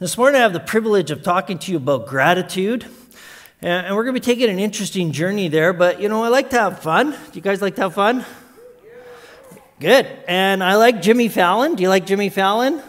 This 0.00 0.16
morning, 0.16 0.38
I 0.38 0.44
have 0.44 0.52
the 0.52 0.60
privilege 0.60 1.10
of 1.10 1.24
talking 1.24 1.58
to 1.58 1.72
you 1.72 1.76
about 1.78 2.06
gratitude. 2.06 2.86
And 3.60 3.96
we're 3.96 4.04
going 4.04 4.14
to 4.14 4.20
be 4.20 4.24
taking 4.24 4.48
an 4.48 4.60
interesting 4.60 5.10
journey 5.10 5.48
there, 5.48 5.72
but 5.72 6.00
you 6.00 6.08
know, 6.08 6.22
I 6.22 6.28
like 6.28 6.50
to 6.50 6.56
have 6.60 6.78
fun. 6.78 7.10
Do 7.10 7.18
you 7.32 7.40
guys 7.40 7.60
like 7.60 7.74
to 7.74 7.80
have 7.80 7.94
fun? 7.94 8.24
Good. 9.80 10.06
And 10.28 10.62
I 10.62 10.76
like 10.76 11.02
Jimmy 11.02 11.26
Fallon. 11.26 11.74
Do 11.74 11.82
you 11.82 11.88
like 11.88 12.06
Jimmy 12.06 12.28
Fallon? 12.28 12.80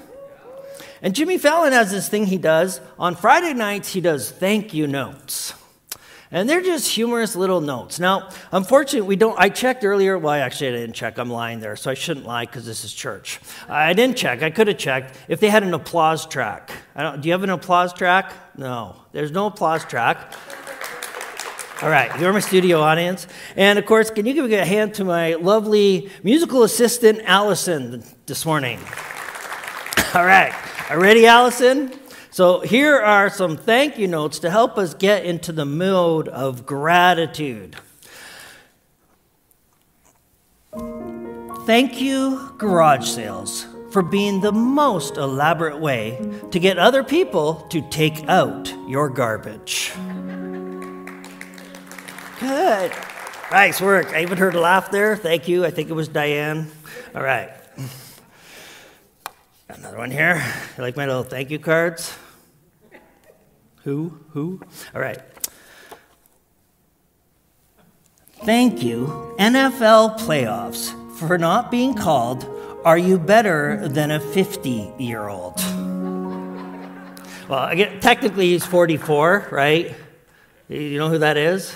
And 1.02 1.16
Jimmy 1.16 1.40
Fallon 1.40 1.74
has 1.74 1.90
this 1.90 2.08
thing 2.08 2.28
he 2.28 2.38
does. 2.38 2.80
On 3.00 3.16
Friday 3.16 3.56
nights, 3.56 3.92
he 3.92 4.02
does 4.02 4.30
thank 4.30 4.76
you 4.76 4.86
notes. 4.86 5.56
And 6.32 6.48
they're 6.48 6.62
just 6.62 6.92
humorous 6.92 7.36
little 7.36 7.60
notes. 7.60 8.00
Now, 8.00 8.30
unfortunately, 8.52 9.08
we 9.08 9.16
don't. 9.16 9.38
I 9.40 9.50
checked 9.50 9.84
earlier. 9.84 10.16
Well, 10.16 10.34
actually, 10.34 10.68
I 10.68 10.72
didn't 10.74 10.94
check. 10.94 11.18
I'm 11.18 11.32
lying 11.32 11.60
there, 11.60 11.76
so 11.76 11.90
I 11.90 11.96
shouldn't 11.96 12.28
lie 12.28 12.46
because 12.46 12.68
this 12.68 12.86
is 12.86 12.94
church. 12.94 13.40
I 13.68 13.94
didn't 13.94 14.16
check. 14.16 14.44
I 14.44 14.52
could 14.52 14.68
have 14.68 14.78
checked 14.78 15.18
if 15.28 15.40
they 15.40 15.50
had 15.50 15.64
an 15.64 15.74
applause 15.74 16.28
track. 16.28 16.72
do 16.96 17.20
you 17.24 17.32
have 17.32 17.42
an 17.42 17.50
applause 17.50 17.94
track? 17.94 18.32
No, 18.58 18.96
there's 19.12 19.32
no 19.32 19.48
applause 19.48 19.84
track. 19.86 20.34
All 21.82 21.90
right, 21.90 22.20
you're 22.20 22.34
my 22.34 22.42
studio 22.42 22.82
audience. 22.82 23.26
And 23.56 23.80
of 23.80 23.86
course, 23.86 24.12
can 24.12 24.26
you 24.26 24.34
give 24.34 24.52
a 24.52 24.66
hand 24.66 24.94
to 24.96 25.06
my 25.06 25.34
lovely 25.36 26.12
musical 26.24 26.64
assistant, 26.64 27.22
Allison, 27.24 28.04
this 28.28 28.46
morning? 28.46 28.80
All 30.14 30.26
right, 30.26 30.54
are 30.92 31.00
ready, 31.00 31.26
Allison? 31.26 31.99
So, 32.40 32.62
here 32.62 32.96
are 32.96 33.30
some 33.30 33.58
thank 33.58 33.98
you 33.98 34.08
notes 34.08 34.40
to 34.40 34.50
help 34.50 34.78
us 34.78 34.94
get 34.94 35.26
into 35.26 35.52
the 35.52 35.66
mode 35.66 36.30
of 36.30 36.66
gratitude. 36.66 37.76
Thank 41.66 42.00
you, 42.00 42.54
garage 42.58 43.10
sales, 43.10 43.68
for 43.92 44.02
being 44.02 44.40
the 44.40 44.54
most 44.54 45.18
elaborate 45.18 45.82
way 45.82 46.18
to 46.52 46.60
get 46.60 46.80
other 46.80 47.04
people 47.04 47.56
to 47.72 47.82
take 47.90 48.24
out 48.30 48.74
your 48.88 49.10
garbage. 49.10 49.92
Good. 52.40 52.94
Nice 53.52 53.82
work. 53.82 54.14
I 54.14 54.22
even 54.22 54.38
heard 54.38 54.56
a 54.56 54.62
laugh 54.62 54.92
there. 54.92 55.18
Thank 55.18 55.50
you. 55.50 55.66
I 55.66 55.72
think 55.72 55.90
it 55.90 55.94
was 55.94 56.08
Diane. 56.08 56.72
All 57.14 57.22
right. 57.22 57.52
Another 59.68 59.98
one 59.98 60.10
here. 60.10 60.42
You 60.78 60.84
like 60.84 60.96
my 60.96 61.06
little 61.06 61.24
thank 61.24 61.52
you 61.52 61.60
cards? 61.60 62.18
Who? 63.90 64.20
Who? 64.34 64.62
All 64.94 65.02
right. 65.02 65.20
Thank 68.44 68.84
you, 68.84 69.36
NFL 69.40 70.20
playoffs, 70.20 70.94
for 71.18 71.40
not 71.40 71.72
being 71.72 71.96
called 71.96 72.46
Are 72.86 73.00
You 73.00 73.18
Better 73.18 73.88
Than 73.88 74.12
a 74.12 74.20
50 74.20 74.94
year 75.00 75.28
old? 75.28 75.60
Well, 77.50 77.76
technically 78.00 78.50
he's 78.50 78.64
44, 78.64 79.48
right? 79.50 79.96
You 80.68 81.00
know 81.00 81.10
who 81.10 81.18
that 81.18 81.36
is? 81.38 81.74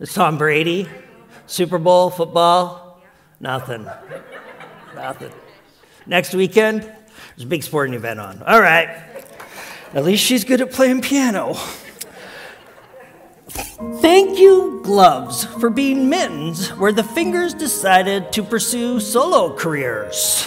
It's 0.00 0.12
Tom 0.12 0.36
Brady. 0.36 0.88
Super 1.46 1.78
Bowl, 1.78 2.10
football? 2.10 3.00
Nothing. 3.38 3.88
Nothing. 4.96 5.30
Next 6.06 6.34
weekend, 6.34 6.82
there's 6.82 7.44
a 7.44 7.46
big 7.46 7.62
sporting 7.62 7.94
event 7.94 8.18
on. 8.18 8.42
All 8.42 8.60
right. 8.60 9.07
At 9.94 10.04
least 10.04 10.22
she's 10.24 10.44
good 10.44 10.60
at 10.60 10.70
playing 10.70 11.00
piano. 11.00 11.54
Thank 14.00 14.38
you, 14.38 14.80
gloves, 14.84 15.44
for 15.44 15.70
being 15.70 16.08
mittens 16.08 16.68
where 16.74 16.92
the 16.92 17.04
fingers 17.04 17.54
decided 17.54 18.32
to 18.32 18.42
pursue 18.42 19.00
solo 19.00 19.54
careers. 19.56 20.46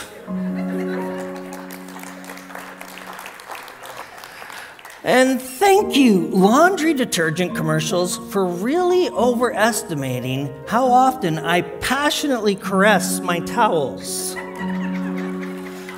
And 5.03 5.42
thank 5.42 5.95
you, 5.95 6.28
laundry 6.28 6.94
detergent 6.94 7.56
commercials, 7.56 8.17
for 8.31 8.45
really 8.45 9.09
overestimating 9.09 10.53
how 10.67 10.86
often 10.86 11.39
I 11.39 11.62
passionately 11.62 12.56
caress 12.56 13.19
my 13.19 13.40
towels. 13.40 14.35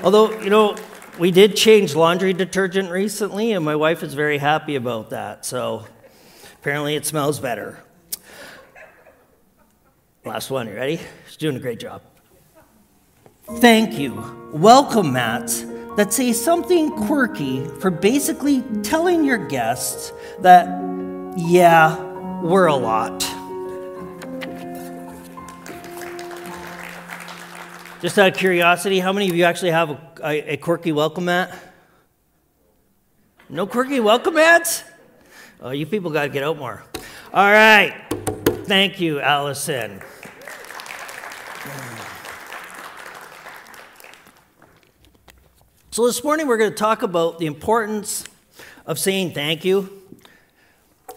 Although, 0.04 0.32
you 0.40 0.50
know, 0.50 0.78
we 1.20 1.32
did 1.32 1.56
change 1.56 1.96
laundry 1.96 2.34
detergent 2.34 2.90
recently, 2.90 3.52
and 3.52 3.64
my 3.64 3.76
wife 3.76 4.04
is 4.04 4.14
very 4.14 4.38
happy 4.38 4.76
about 4.76 5.12
that. 5.12 5.46
So 5.46 5.86
apparently 6.56 6.96
it 6.96 7.06
smells 7.06 7.40
better. 7.40 7.84
Last 10.26 10.50
one, 10.50 10.68
you 10.68 10.76
ready? 10.76 11.00
She's 11.28 11.38
doing 11.38 11.56
a 11.56 11.60
great 11.60 11.80
job. 11.80 12.02
Thank 13.58 14.00
you. 14.00 14.52
Welcome, 14.54 15.14
mats 15.14 15.66
that 15.98 16.12
say 16.12 16.34
something 16.34 16.90
quirky 17.06 17.66
for 17.80 17.92
basically 17.92 18.64
telling 18.82 19.24
your 19.24 19.38
guests 19.38 20.12
that, 20.40 20.66
yeah, 21.38 22.42
we're 22.42 22.66
a 22.66 22.76
lot. 22.76 23.20
Just 28.02 28.18
out 28.18 28.30
of 28.30 28.36
curiosity, 28.36 29.00
how 29.00 29.14
many 29.14 29.30
of 29.30 29.36
you 29.36 29.44
actually 29.44 29.72
have 29.72 29.92
a, 29.92 30.12
a, 30.24 30.54
a 30.54 30.58
quirky 30.58 30.92
welcome 30.92 31.26
mat? 31.26 31.54
No 33.50 33.68
quirky 33.68 34.00
welcome 34.00 34.36
mats? 34.36 34.84
Oh, 35.62 35.72
you 35.72 35.86
people 35.86 36.12
got 36.12 36.24
to 36.24 36.30
get 36.30 36.44
out 36.44 36.58
more. 36.58 36.84
All 37.34 37.52
right. 37.52 37.94
Thank 38.66 39.02
you, 39.02 39.20
Allison. 39.20 40.02
So, 45.92 46.08
this 46.08 46.24
morning 46.24 46.48
we're 46.48 46.58
going 46.58 46.72
to 46.72 46.78
talk 46.78 47.04
about 47.04 47.38
the 47.38 47.46
importance 47.46 48.24
of 48.88 48.98
saying 48.98 49.34
thank 49.34 49.66
you. 49.66 50.02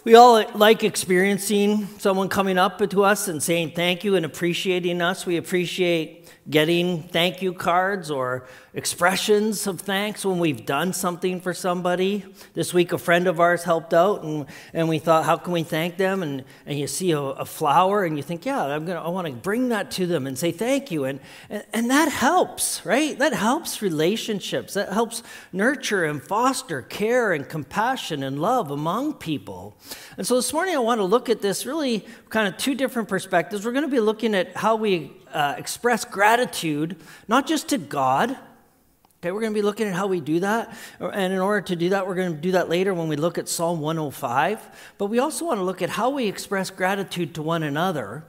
We 0.05 0.17
all 0.17 0.45
like 0.55 0.85
experiencing 0.85 1.87
someone 1.99 2.29
coming 2.29 2.59
up 2.59 2.79
to 2.91 3.05
us 3.05 3.29
and 3.29 3.43
saying 3.43 3.73
thank 3.73 4.05
you 4.05 4.17
and 4.17 4.27
appreciating 4.27 5.01
us. 5.01 5.25
We 5.25 5.37
appreciate 5.37 6.26
getting 6.49 7.03
thank 7.03 7.43
you 7.43 7.53
cards 7.53 8.11
or 8.11 8.47
expressions 8.73 9.67
of 9.67 9.81
thanks 9.81 10.25
when 10.25 10.39
we've 10.39 10.65
done 10.65 10.93
something 10.93 11.41
for 11.41 11.53
somebody. 11.53 12.25
This 12.55 12.73
week, 12.73 12.93
a 12.93 12.99
friend 12.99 13.27
of 13.27 13.41
ours 13.41 13.65
helped 13.65 13.93
out, 13.93 14.23
and, 14.23 14.47
and 14.73 14.89
we 14.89 14.99
thought, 14.99 15.25
how 15.25 15.39
can 15.39 15.53
we 15.53 15.63
thank 15.63 15.97
them? 15.97 16.23
And, 16.23 16.45
and 16.67 16.79
you 16.79 16.87
see 16.87 17.11
a, 17.11 17.21
a 17.21 17.45
flower, 17.45 18.05
and 18.05 18.17
you 18.17 18.23
think, 18.23 18.47
yeah, 18.47 18.63
I'm 18.63 18.85
gonna, 18.85 19.03
I 19.03 19.09
want 19.09 19.27
to 19.27 19.33
bring 19.33 19.71
that 19.71 19.91
to 19.93 20.07
them 20.07 20.27
and 20.27 20.39
say 20.39 20.53
thank 20.53 20.91
you. 20.91 21.05
And, 21.05 21.21
and, 21.51 21.65
and 21.73 21.91
that 21.91 22.11
helps, 22.13 22.85
right? 22.87 23.19
That 23.19 23.33
helps 23.33 23.83
relationships. 23.83 24.75
That 24.75 24.93
helps 24.93 25.23
nurture 25.53 26.05
and 26.05 26.23
foster 26.23 26.83
care 26.83 27.33
and 27.33 27.49
compassion 27.49 28.23
and 28.23 28.41
love 28.41 28.71
among 28.71 29.15
people. 29.15 29.77
And 30.17 30.27
so 30.27 30.37
this 30.37 30.53
morning, 30.53 30.77
I 30.77 30.79
want 30.79 31.01
to 31.01 31.05
look 31.05 31.29
at 31.29 31.43
this 31.43 31.67
really 31.67 32.07
kind 32.29 32.47
of 32.47 32.57
two 32.57 32.75
different 32.75 33.09
perspectives. 33.09 33.65
We're 33.65 33.73
going 33.73 33.85
to 33.85 33.91
be 33.91 34.01
looking 34.01 34.35
at 34.35 34.57
how 34.57 34.77
we 34.77 35.13
uh, 35.33 35.55
express 35.57 36.05
gratitude, 36.05 36.97
not 37.29 37.47
just 37.47 37.69
to 37.69 37.79
God. 37.79 38.37
Okay, 39.21 39.33
we're 39.33 39.41
going 39.41 39.53
to 39.53 39.59
be 39.59 39.63
looking 39.63 39.89
at 39.89 39.95
how 39.95 40.07
we 40.07 40.21
do 40.21 40.41
that. 40.41 40.77
And 41.01 41.33
in 41.33 41.39
order 41.39 41.63
to 41.63 41.77
do 41.77 41.89
that, 41.89 42.07
we're 42.07 42.15
going 42.15 42.35
to 42.35 42.41
do 42.41 42.53
that 42.53 42.69
later 42.69 42.93
when 42.95 43.09
we 43.09 43.17
look 43.17 43.39
at 43.39 43.49
Psalm 43.49 43.81
105. 43.81 44.93
But 44.99 45.07
we 45.07 45.19
also 45.19 45.47
want 45.47 45.59
to 45.59 45.65
look 45.65 45.83
at 45.83 45.91
how 45.91 46.11
we 46.11 46.27
express 46.27 46.71
gratitude 46.71 47.35
to 47.35 47.43
one 47.43 47.63
another. 47.63 48.25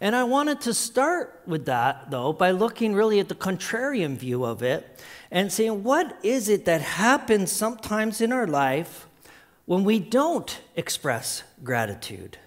And 0.00 0.14
I 0.14 0.24
wanted 0.24 0.60
to 0.62 0.74
start 0.74 1.42
with 1.46 1.66
that, 1.66 2.10
though, 2.10 2.32
by 2.32 2.52
looking 2.52 2.94
really 2.94 3.18
at 3.18 3.28
the 3.28 3.34
contrarian 3.34 4.16
view 4.16 4.44
of 4.44 4.62
it 4.62 5.00
and 5.30 5.52
saying, 5.52 5.82
what 5.82 6.16
is 6.22 6.48
it 6.48 6.64
that 6.66 6.80
happens 6.80 7.50
sometimes 7.50 8.20
in 8.20 8.32
our 8.32 8.46
life 8.46 9.08
when 9.66 9.84
we 9.84 9.98
don't 9.98 10.60
express 10.76 11.42
gratitude? 11.64 12.38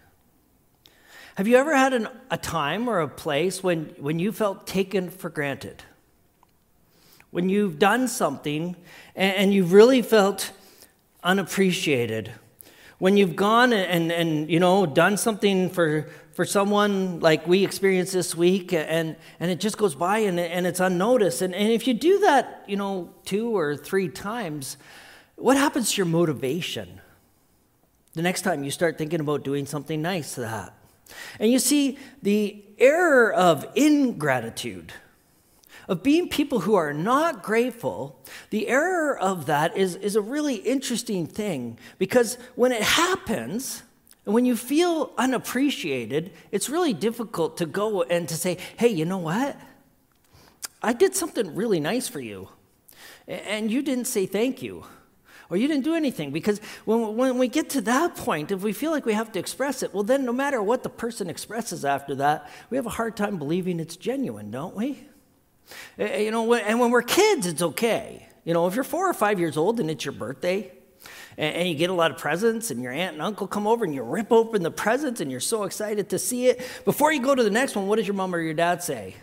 Have 1.35 1.47
you 1.47 1.55
ever 1.55 1.75
had 1.75 1.93
an, 1.93 2.09
a 2.29 2.37
time 2.37 2.89
or 2.89 2.99
a 2.99 3.07
place 3.07 3.63
when, 3.63 3.95
when 3.97 4.19
you 4.19 4.31
felt 4.31 4.67
taken 4.67 5.09
for 5.09 5.29
granted? 5.29 5.83
When 7.29 7.47
you've 7.47 7.79
done 7.79 8.09
something 8.09 8.75
and, 9.15 9.35
and 9.35 9.53
you've 9.53 9.71
really 9.71 10.01
felt 10.01 10.51
unappreciated? 11.23 12.33
When 12.97 13.15
you've 13.15 13.37
gone 13.37 13.71
and, 13.71 14.11
and, 14.11 14.49
you 14.51 14.59
know 14.59 14.85
done 14.85 15.15
something 15.15 15.69
for, 15.69 16.09
for 16.33 16.43
someone 16.43 17.21
like 17.21 17.47
we 17.47 17.63
experienced 17.63 18.11
this 18.11 18.35
week 18.35 18.73
and, 18.73 19.15
and 19.39 19.49
it 19.49 19.61
just 19.61 19.77
goes 19.77 19.95
by 19.95 20.19
and, 20.19 20.37
and 20.37 20.67
it's 20.67 20.81
unnoticed. 20.81 21.41
And, 21.41 21.55
and 21.55 21.71
if 21.71 21.87
you 21.87 21.93
do 21.93 22.19
that, 22.19 22.65
you 22.67 22.75
know, 22.75 23.09
two 23.23 23.55
or 23.55 23.77
three 23.77 24.09
times, 24.09 24.75
what 25.37 25.55
happens 25.55 25.93
to 25.93 25.97
your 25.97 26.05
motivation? 26.05 26.99
The 28.13 28.21
next 28.21 28.41
time 28.41 28.65
you 28.65 28.71
start 28.71 28.97
thinking 28.97 29.21
about 29.21 29.45
doing 29.45 29.65
something 29.65 30.01
nice 30.01 30.35
to 30.35 30.41
that. 30.41 30.73
And 31.39 31.51
you 31.51 31.59
see, 31.59 31.97
the 32.21 32.63
error 32.77 33.31
of 33.31 33.65
ingratitude, 33.75 34.93
of 35.87 36.03
being 36.03 36.29
people 36.29 36.61
who 36.61 36.75
are 36.75 36.93
not 36.93 37.43
grateful, 37.43 38.19
the 38.49 38.67
error 38.67 39.17
of 39.17 39.45
that 39.47 39.75
is, 39.75 39.95
is 39.95 40.15
a 40.15 40.21
really 40.21 40.55
interesting 40.55 41.27
thing 41.27 41.77
because 41.97 42.37
when 42.55 42.71
it 42.71 42.83
happens, 42.83 43.83
and 44.25 44.35
when 44.35 44.45
you 44.45 44.55
feel 44.55 45.11
unappreciated, 45.17 46.31
it's 46.51 46.69
really 46.69 46.93
difficult 46.93 47.57
to 47.57 47.65
go 47.65 48.03
and 48.03 48.29
to 48.29 48.35
say, 48.35 48.57
hey, 48.77 48.87
you 48.87 49.05
know 49.05 49.17
what? 49.17 49.57
I 50.83 50.93
did 50.93 51.15
something 51.15 51.55
really 51.55 51.79
nice 51.79 52.07
for 52.07 52.19
you, 52.19 52.49
and 53.27 53.71
you 53.71 53.81
didn't 53.81 54.05
say 54.05 54.25
thank 54.25 54.61
you. 54.61 54.85
Or 55.51 55.57
you 55.57 55.67
didn't 55.67 55.83
do 55.83 55.93
anything. 55.93 56.31
Because 56.31 56.59
when, 56.85 57.17
when 57.17 57.37
we 57.37 57.49
get 57.49 57.69
to 57.71 57.81
that 57.81 58.15
point, 58.15 58.51
if 58.51 58.61
we 58.61 58.71
feel 58.71 58.91
like 58.91 59.05
we 59.05 59.13
have 59.13 59.31
to 59.33 59.39
express 59.39 59.83
it, 59.83 59.93
well, 59.93 60.03
then 60.03 60.23
no 60.23 60.31
matter 60.31 60.63
what 60.63 60.81
the 60.81 60.89
person 60.89 61.29
expresses 61.29 61.83
after 61.83 62.15
that, 62.15 62.49
we 62.69 62.77
have 62.77 62.85
a 62.85 62.91
hard 62.91 63.17
time 63.17 63.37
believing 63.37 63.79
it's 63.79 63.97
genuine, 63.97 64.49
don't 64.49 64.75
we? 64.75 65.03
Eh, 65.99 66.05
eh, 66.05 66.17
you 66.19 66.31
know, 66.31 66.53
and 66.53 66.79
when 66.79 66.89
we're 66.89 67.01
kids, 67.01 67.45
it's 67.45 67.61
okay. 67.61 68.27
You 68.45 68.53
know, 68.53 68.65
if 68.67 68.75
you're 68.75 68.85
four 68.85 69.09
or 69.09 69.13
five 69.13 69.39
years 69.39 69.57
old 69.57 69.81
and 69.81 69.91
it's 69.91 70.05
your 70.05 70.13
birthday, 70.13 70.71
and, 71.37 71.67
you 71.67 71.75
get 71.75 71.89
a 71.89 71.93
lot 71.93 72.11
of 72.11 72.17
presents, 72.17 72.71
and 72.71 72.81
your 72.81 72.91
aunt 72.91 73.13
and 73.13 73.21
uncle 73.21 73.47
come 73.47 73.67
over 73.67 73.83
and 73.83 73.93
you 73.93 74.03
rip 74.03 74.31
open 74.31 74.63
the 74.63 74.71
presents 74.71 75.21
and 75.21 75.31
you're 75.31 75.39
so 75.39 75.63
excited 75.63 76.09
to 76.09 76.19
see 76.19 76.47
it. 76.47 76.61
Before 76.85 77.11
you 77.11 77.21
go 77.21 77.35
to 77.35 77.43
the 77.43 77.49
next 77.49 77.75
one, 77.75 77.87
what 77.87 77.97
does 77.97 78.07
your 78.07 78.15
mom 78.15 78.33
or 78.33 78.39
your 78.39 78.53
dad 78.53 78.83
say? 78.83 79.15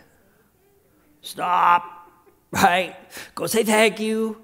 Stop, 1.21 1.83
right? 2.51 2.95
Go 3.35 3.47
say 3.47 3.63
thank 3.63 3.99
you, 3.99 4.41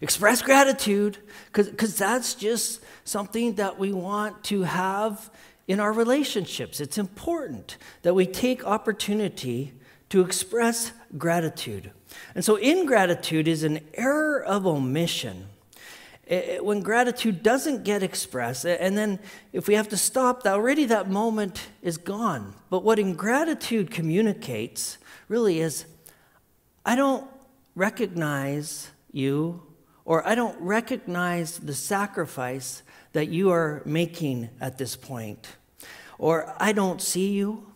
express 0.00 0.42
gratitude, 0.42 1.18
because 1.52 1.96
that's 1.96 2.34
just 2.34 2.82
something 3.04 3.54
that 3.54 3.78
we 3.78 3.92
want 3.92 4.44
to 4.44 4.62
have 4.62 5.30
in 5.68 5.80
our 5.80 5.92
relationships. 5.92 6.80
It's 6.80 6.98
important 6.98 7.76
that 8.02 8.14
we 8.14 8.26
take 8.26 8.64
opportunity 8.64 9.72
to 10.08 10.20
express 10.20 10.92
gratitude. 11.18 11.90
And 12.34 12.44
so, 12.44 12.56
ingratitude 12.56 13.48
is 13.48 13.62
an 13.62 13.80
error 13.94 14.42
of 14.42 14.66
omission 14.66 15.46
when 16.60 16.80
gratitude 16.80 17.42
doesn't 17.42 17.84
get 17.84 18.02
expressed, 18.02 18.64
and 18.64 18.98
then 18.98 19.20
if 19.52 19.68
we 19.68 19.74
have 19.74 19.88
to 19.90 19.96
stop, 19.96 20.44
already 20.44 20.84
that 20.86 21.08
moment 21.08 21.68
is 21.82 21.96
gone. 21.96 22.54
But 22.68 22.82
what 22.82 22.98
ingratitude 22.98 23.92
communicates 23.92 24.98
really 25.28 25.60
is 25.60 25.86
I 26.84 26.96
don't 26.96 27.28
recognize 27.76 28.90
you, 29.12 29.62
or 30.06 30.26
I 30.26 30.34
don't 30.34 30.58
recognize 30.60 31.58
the 31.58 31.74
sacrifice 31.74 32.82
that 33.12 33.28
you 33.28 33.50
are 33.50 33.82
making 33.84 34.48
at 34.60 34.78
this 34.78 34.96
point, 34.96 35.46
or 36.18 36.54
I 36.58 36.72
don't 36.72 37.02
see 37.02 37.32
you, 37.32 37.66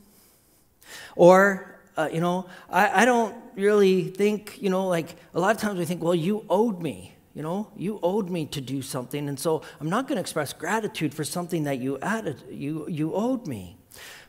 or 1.16 1.78
uh, 1.98 2.08
you 2.10 2.20
know, 2.20 2.46
I, 2.70 3.02
I 3.02 3.04
don't 3.04 3.34
really 3.56 4.04
think, 4.04 4.62
you 4.62 4.70
know, 4.70 4.86
like 4.86 5.16
a 5.34 5.40
lot 5.40 5.54
of 5.54 5.60
times 5.60 5.78
we 5.78 5.84
think, 5.84 6.02
well, 6.02 6.14
you 6.14 6.46
owed 6.48 6.80
me. 6.80 7.14
You 7.34 7.42
know, 7.42 7.68
you 7.76 8.00
owed 8.02 8.28
me 8.28 8.46
to 8.46 8.60
do 8.60 8.82
something, 8.82 9.28
and 9.28 9.38
so 9.38 9.62
I'm 9.80 9.88
not 9.88 10.08
going 10.08 10.16
to 10.16 10.20
express 10.20 10.52
gratitude 10.52 11.14
for 11.14 11.22
something 11.22 11.62
that 11.62 11.78
you 11.78 11.96
added, 12.00 12.42
you, 12.50 12.86
you 12.88 13.14
owed 13.14 13.46
me. 13.46 13.76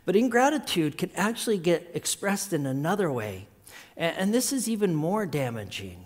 But 0.05 0.15
ingratitude 0.15 0.99
can 0.99 1.09
actually 1.15 1.57
get 1.57 1.89
expressed 1.95 2.53
in 2.53 2.67
another 2.67 3.11
way, 3.11 3.47
and, 3.97 4.15
and 4.17 4.33
this 4.33 4.53
is 4.53 4.69
even 4.69 4.93
more 4.93 5.25
damaging. 5.25 6.03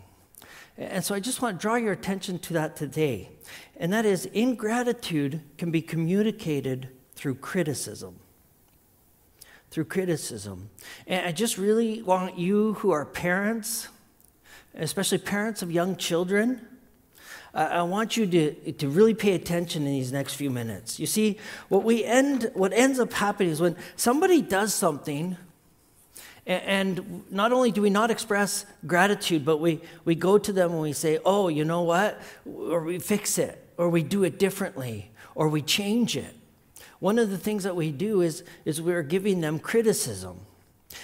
And 0.77 1.03
so 1.03 1.15
I 1.15 1.19
just 1.19 1.41
want 1.41 1.57
to 1.57 1.61
draw 1.61 1.75
your 1.75 1.93
attention 1.93 2.39
to 2.39 2.53
that 2.53 2.75
today. 2.75 3.29
And 3.77 3.93
that 3.93 4.05
is, 4.05 4.25
ingratitude 4.27 5.41
can 5.57 5.71
be 5.71 5.81
communicated 5.81 6.89
through 7.15 7.35
criticism. 7.35 8.19
Through 9.71 9.85
criticism. 9.85 10.69
And 11.07 11.25
I 11.25 11.31
just 11.31 11.57
really 11.57 12.01
want 12.01 12.37
you 12.37 12.73
who 12.73 12.91
are 12.91 13.05
parents, 13.05 13.87
especially 14.73 15.19
parents 15.19 15.61
of 15.61 15.71
young 15.71 15.95
children, 15.95 16.61
I 17.55 17.83
want 17.83 18.17
you 18.17 18.27
to, 18.27 18.71
to 18.73 18.89
really 18.89 19.13
pay 19.13 19.33
attention 19.33 19.83
in 19.83 19.93
these 19.93 20.11
next 20.11 20.33
few 20.33 20.49
minutes. 20.49 20.99
You 20.99 21.05
see, 21.05 21.37
what 21.69 21.85
we 21.85 22.03
end, 22.03 22.51
what 22.53 22.73
ends 22.73 22.99
up 22.99 23.13
happening 23.13 23.49
is 23.49 23.61
when 23.61 23.77
somebody 23.95 24.41
does 24.41 24.73
something, 24.73 25.37
and 26.45 27.23
not 27.31 27.51
only 27.51 27.71
do 27.71 27.81
we 27.81 27.89
not 27.89 28.11
express 28.11 28.65
gratitude, 28.85 29.43
but 29.43 29.57
we, 29.57 29.81
we 30.03 30.13
go 30.13 30.37
to 30.37 30.53
them 30.53 30.71
and 30.71 30.81
we 30.81 30.93
say, 30.93 31.17
oh, 31.25 31.47
you 31.47 31.65
know 31.65 31.81
what? 31.81 32.21
Or 32.45 32.83
we 32.83 32.99
fix 32.99 33.37
it, 33.37 33.67
or 33.77 33.89
we 33.89 34.03
do 34.03 34.23
it 34.23 34.37
differently, 34.37 35.11
or 35.33 35.49
we 35.49 35.61
change 35.61 36.15
it. 36.15 36.35
One 36.99 37.17
of 37.17 37.29
the 37.29 37.37
things 37.37 37.63
that 37.63 37.75
we 37.75 37.91
do 37.91 38.21
is, 38.21 38.43
is 38.63 38.81
we're 38.81 39.03
giving 39.03 39.41
them 39.41 39.59
criticism. 39.59 40.39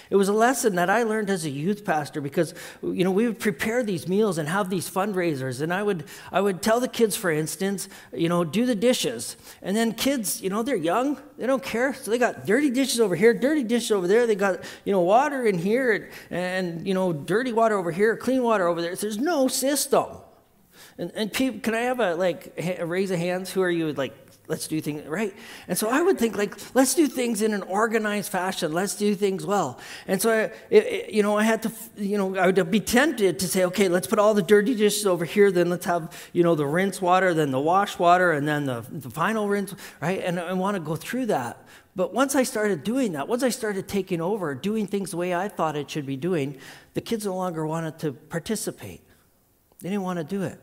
It 0.10 0.16
was 0.16 0.28
a 0.28 0.34
lesson 0.34 0.76
that 0.76 0.90
I 0.90 1.04
learned 1.04 1.30
as 1.30 1.46
a 1.46 1.50
youth 1.50 1.86
pastor 1.86 2.22
because 2.22 2.54
you 2.82 3.04
know 3.04 3.12
we 3.12 3.28
would 3.28 3.40
prepare 3.40 3.84
these 3.84 4.08
meals 4.08 4.38
and 4.38 4.48
have 4.48 4.70
these 4.70 4.90
fundraisers 4.90 5.62
and 5.62 5.74
I 5.74 5.84
would 5.84 6.06
I 6.32 6.42
would 6.42 6.62
tell 6.62 6.80
the 6.80 6.88
kids 6.88 7.16
for 7.16 7.32
instance, 7.32 7.90
you 8.14 8.30
know, 8.30 8.44
do 8.44 8.66
the 8.66 8.76
dishes. 8.76 9.38
And 9.62 9.76
then 9.76 9.94
kids, 9.94 10.42
you 10.42 10.50
know, 10.50 10.64
they're 10.64 10.76
young, 10.76 11.18
they 11.38 11.48
don't 11.48 11.64
care. 11.64 11.94
So 11.94 12.12
they 12.12 12.18
got 12.18 12.46
dirty 12.46 12.70
dishes 12.70 13.00
over 13.00 13.16
here, 13.16 13.34
dirty 13.34 13.64
dishes 13.64 13.92
over 13.92 14.08
there. 14.08 14.28
They 14.28 14.36
got, 14.36 14.64
you 14.86 14.92
know, 14.92 15.02
water 15.02 15.46
in 15.46 15.58
here 15.58 15.92
and, 15.92 16.08
and 16.30 16.88
you 16.88 16.94
know, 16.94 17.14
dirty 17.14 17.54
water 17.54 17.78
over 17.78 17.92
here, 17.92 18.16
clean 18.16 18.44
water 18.44 18.68
over 18.68 18.82
there. 18.82 18.96
So 18.96 19.08
there's 19.08 19.18
no 19.18 19.48
system. 19.48 20.08
And, 20.98 21.12
and 21.16 21.34
people, 21.34 21.60
can 21.62 21.74
I 21.74 21.82
have 21.82 22.00
a 22.00 22.16
like 22.16 22.54
raise 22.84 23.12
of 23.12 23.20
hands? 23.20 23.52
Who 23.52 23.62
are 23.62 23.72
you 23.72 23.94
like 23.94 24.21
let's 24.52 24.68
do 24.68 24.82
things 24.82 25.08
right. 25.08 25.34
And 25.70 25.78
so 25.78 25.90
I 25.90 26.02
would 26.02 26.20
think 26.20 26.38
like, 26.38 26.54
let's 26.76 26.94
do 26.94 27.08
things 27.08 27.42
in 27.42 27.54
an 27.54 27.64
organized 27.64 28.30
fashion. 28.30 28.74
Let's 28.74 28.96
do 28.96 29.16
things 29.16 29.46
well. 29.46 29.80
And 30.08 30.22
so, 30.22 30.30
I, 30.30 30.42
it, 30.70 30.86
it, 30.86 31.10
you 31.14 31.24
know, 31.24 31.38
I 31.38 31.44
had 31.44 31.64
to, 31.64 31.72
you 31.96 32.18
know, 32.18 32.36
I 32.36 32.46
would 32.48 32.70
be 32.70 32.82
tempted 32.82 33.40
to 33.40 33.48
say, 33.48 33.64
okay, 33.66 33.88
let's 33.88 34.08
put 34.08 34.20
all 34.20 34.34
the 34.34 34.42
dirty 34.42 34.76
dishes 34.76 35.08
over 35.08 35.24
here. 35.24 35.52
Then 35.52 35.70
let's 35.70 35.86
have, 35.86 36.16
you 36.34 36.44
know, 36.44 36.54
the 36.54 36.68
rinse 36.68 37.02
water, 37.02 37.34
then 37.34 37.52
the 37.52 37.62
wash 37.62 37.98
water, 37.98 38.34
and 38.34 38.46
then 38.46 38.66
the, 38.66 38.86
the 38.92 39.10
final 39.10 39.48
rinse, 39.48 39.74
right? 40.02 40.22
And 40.22 40.38
I 40.40 40.54
want 40.54 40.76
to 40.76 40.82
go 40.82 40.98
through 40.98 41.28
that. 41.28 41.66
But 41.96 42.14
once 42.14 42.36
I 42.36 42.44
started 42.44 42.84
doing 42.84 43.14
that, 43.14 43.30
once 43.30 43.44
I 43.44 43.50
started 43.50 43.88
taking 43.88 44.22
over, 44.22 44.54
doing 44.54 44.86
things 44.86 45.12
the 45.12 45.18
way 45.18 45.34
I 45.34 45.48
thought 45.48 45.78
it 45.78 45.90
should 45.90 46.06
be 46.06 46.18
doing, 46.18 46.58
the 46.94 47.02
kids 47.02 47.26
no 47.26 47.36
longer 47.36 47.66
wanted 47.66 48.00
to 48.00 48.12
participate. 48.12 49.02
They 49.82 49.90
didn't 49.90 50.04
want 50.04 50.18
to 50.18 50.24
do 50.24 50.44
it. 50.44 50.60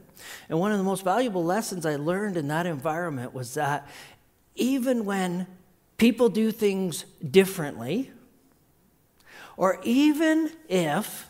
And 0.49 0.59
one 0.59 0.73
of 0.73 0.79
the 0.79 0.85
most 0.85 1.05
valuable 1.05 1.45
lessons 1.45 1.87
I 1.87 1.97
learned 1.97 2.37
in 2.37 2.49
that 2.49 2.67
environment 2.67 3.35
was 3.35 3.55
that 3.55 3.89
even 4.55 5.05
when 5.05 5.47
people 5.97 6.29
do 6.29 6.51
things 6.51 7.05
differently, 7.29 8.11
or 9.57 9.81
even 9.83 10.51
if 10.69 11.29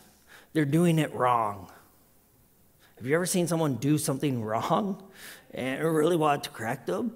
they're 0.53 0.65
doing 0.65 0.99
it 0.99 1.13
wrong. 1.13 1.69
Have 2.97 3.07
you 3.07 3.15
ever 3.15 3.25
seen 3.25 3.47
someone 3.47 3.75
do 3.75 3.97
something 3.97 4.43
wrong 4.43 5.03
and 5.53 5.83
really 5.83 6.15
want 6.15 6.43
to 6.43 6.49
correct 6.49 6.85
them? 6.87 7.15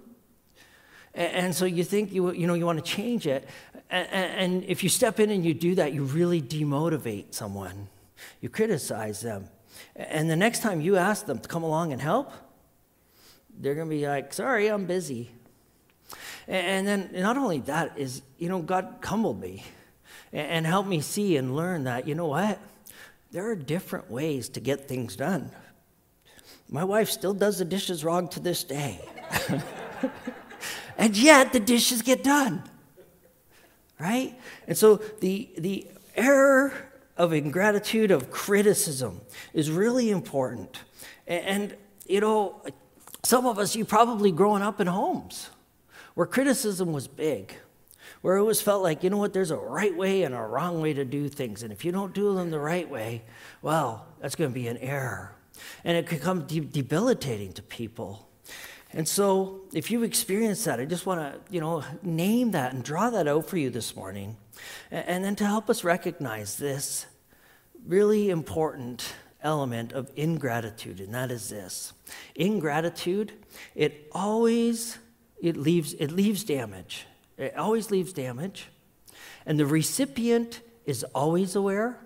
And 1.14 1.54
so 1.54 1.66
you 1.66 1.84
think 1.84 2.12
you, 2.12 2.32
you 2.32 2.48
know 2.48 2.56
you 2.56 2.66
want 2.66 2.84
to 2.84 2.92
change 2.92 3.28
it, 3.28 3.48
and 3.92 4.64
if 4.64 4.82
you 4.84 4.90
step 4.90 5.20
in 5.20 5.30
and 5.30 5.46
you 5.46 5.54
do 5.54 5.76
that, 5.76 5.94
you 5.94 6.06
really 6.06 6.42
demotivate 6.42 7.36
someone. 7.36 7.88
You 8.42 8.50
criticize 8.50 9.22
them. 9.22 9.50
And 9.96 10.30
the 10.30 10.36
next 10.36 10.62
time 10.62 10.82
you 10.82 10.98
ask 10.98 11.26
them 11.26 11.40
to 11.40 11.48
come 11.48 11.64
along 11.64 11.94
and 11.94 12.02
help, 12.02 12.32
they're 13.60 13.76
going 13.76 13.90
to 13.90 13.96
be 13.96 14.08
like, 14.08 14.34
sorry, 14.34 14.68
I'm 14.68 14.86
busy. 14.86 15.32
And 16.48 16.88
then 16.88 17.10
not 17.14 17.38
only 17.38 17.60
that 17.62 17.98
is, 17.98 18.22
you 18.38 18.50
know, 18.50 18.62
God 18.62 18.96
humbled 19.04 19.40
me 19.40 19.64
and 20.32 20.66
helped 20.66 20.90
me 20.90 21.00
see 21.00 21.38
and 21.38 21.56
learn 21.56 21.86
that, 21.86 22.08
you 22.08 22.16
know 22.16 22.28
what? 22.28 22.60
There 23.32 23.50
are 23.50 23.56
different 23.56 24.12
ways 24.12 24.50
to 24.50 24.60
get 24.60 24.88
things 24.88 25.16
done. 25.16 25.52
My 26.70 26.84
wife 26.84 27.10
still 27.10 27.34
does 27.34 27.60
the 27.60 27.66
dishes 27.66 28.04
wrong 28.04 28.28
to 28.30 28.40
this 28.40 28.64
day. 28.64 29.00
and 30.98 31.16
yet 31.16 31.54
the 31.54 31.60
dishes 31.60 32.02
get 32.02 32.24
done. 32.24 32.64
Right? 34.00 34.38
And 34.68 34.78
so 34.78 34.98
the, 34.98 35.50
the 35.58 35.88
error 36.16 36.74
of 37.18 37.34
ingratitude, 37.34 38.12
of 38.12 38.32
criticism, 38.32 39.22
is 39.54 39.70
really 39.70 40.10
important. 40.10 40.82
And, 41.28 41.76
you 42.08 42.20
know, 42.20 42.62
some 43.24 43.46
of 43.46 43.60
us, 43.60 43.76
you 43.76 43.86
probably 43.86 44.32
growing 44.32 44.62
up 44.62 44.80
in 44.80 44.88
homes 44.88 45.50
where 46.16 46.28
criticism 46.28 46.92
was 46.92 47.08
big, 47.08 47.54
where 48.22 48.38
it 48.38 48.44
was 48.44 48.62
felt 48.62 48.84
like, 48.84 49.04
you 49.04 49.10
know 49.10 49.18
what, 49.18 49.34
there's 49.34 49.52
a 49.52 49.58
right 49.58 49.96
way 49.96 50.24
and 50.24 50.36
a 50.36 50.42
wrong 50.42 50.82
way 50.82 50.94
to 50.94 51.06
do 51.06 51.30
things. 51.30 51.64
And 51.64 51.72
if 51.72 51.84
you 51.84 51.92
don't 51.92 52.14
do 52.14 52.36
them 52.36 52.52
the 52.52 52.60
right 52.60 52.90
way, 52.90 53.24
well, 53.62 54.06
that's 54.20 54.36
going 54.36 54.50
to 54.50 54.54
be 54.54 54.68
an 54.68 54.78
error. 54.78 55.36
And 55.84 55.98
it 55.98 56.08
could 56.08 56.22
come 56.22 56.46
de- 56.46 56.60
debilitating 56.62 57.54
to 57.54 57.62
people. 57.62 58.28
And 58.92 59.08
so, 59.08 59.62
if 59.74 59.90
you've 59.90 60.04
experienced 60.04 60.66
that, 60.66 60.80
I 60.80 60.86
just 60.86 61.06
want 61.08 61.20
to, 61.20 61.40
you 61.52 61.60
know, 61.60 61.84
name 62.04 62.52
that 62.52 62.74
and 62.74 62.84
draw 62.84 63.10
that 63.10 63.28
out 63.28 63.48
for 63.48 63.58
you 63.58 63.72
this 63.72 63.96
morning. 63.96 64.38
And 64.92 65.24
then 65.24 65.36
to 65.38 65.46
help 65.46 65.70
us 65.70 65.84
recognize 65.84 66.58
this 66.58 67.06
really 67.86 68.30
important 68.30 69.14
element 69.42 69.92
of 69.92 70.10
ingratitude, 70.16 71.00
and 71.00 71.14
that 71.14 71.32
is 71.32 71.50
this. 71.50 71.94
Ingratitude, 72.36 73.34
it 73.76 74.08
always 74.12 74.98
it 75.42 75.58
leaves 75.58 75.94
it 75.94 76.12
leaves 76.12 76.44
damage. 76.44 77.06
It 77.38 77.58
always 77.58 77.92
leaves 77.92 78.14
damage. 78.14 78.70
And 79.46 79.60
the 79.60 79.66
recipient 79.66 80.62
is 80.86 81.04
always 81.16 81.56
aware. 81.56 82.00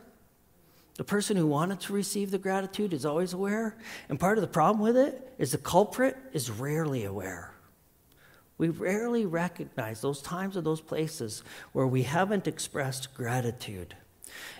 The 0.96 1.04
person 1.04 1.38
who 1.38 1.46
wanted 1.46 1.80
to 1.82 1.94
receive 1.94 2.32
the 2.32 2.40
gratitude 2.40 2.92
is 2.92 3.06
always 3.06 3.34
aware. 3.34 3.78
And 4.10 4.20
part 4.20 4.40
of 4.40 4.42
the 4.42 4.48
problem 4.48 4.82
with 4.82 4.98
it 4.98 5.36
is 5.38 5.52
the 5.52 5.60
culprit 5.60 6.18
is 6.34 6.50
rarely 6.50 7.06
aware. 7.06 7.54
We 8.58 8.70
rarely 8.70 9.26
recognize 9.26 10.02
those 10.02 10.22
times 10.22 10.58
or 10.58 10.62
those 10.62 10.82
places 10.82 11.44
where 11.74 11.86
we 11.88 12.04
haven't 12.04 12.48
expressed 12.48 13.14
gratitude. 13.14 13.96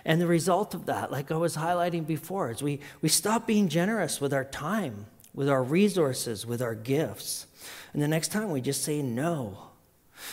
And 0.04 0.20
the 0.20 0.26
result 0.26 0.74
of 0.74 0.86
that, 0.86 1.10
like 1.10 1.30
I 1.30 1.36
was 1.36 1.56
highlighting 1.56 2.06
before, 2.06 2.50
is 2.50 2.62
we, 2.62 2.80
we 3.02 3.08
stop 3.08 3.46
being 3.46 3.68
generous 3.68 4.20
with 4.20 4.32
our 4.32 4.44
time, 4.44 5.06
with 5.34 5.48
our 5.48 5.62
resources, 5.62 6.46
with 6.46 6.62
our 6.62 6.74
gifts. 6.74 7.46
And 7.92 8.02
the 8.02 8.08
next 8.08 8.28
time 8.28 8.50
we 8.50 8.60
just 8.60 8.84
say 8.84 9.02
no. 9.02 9.58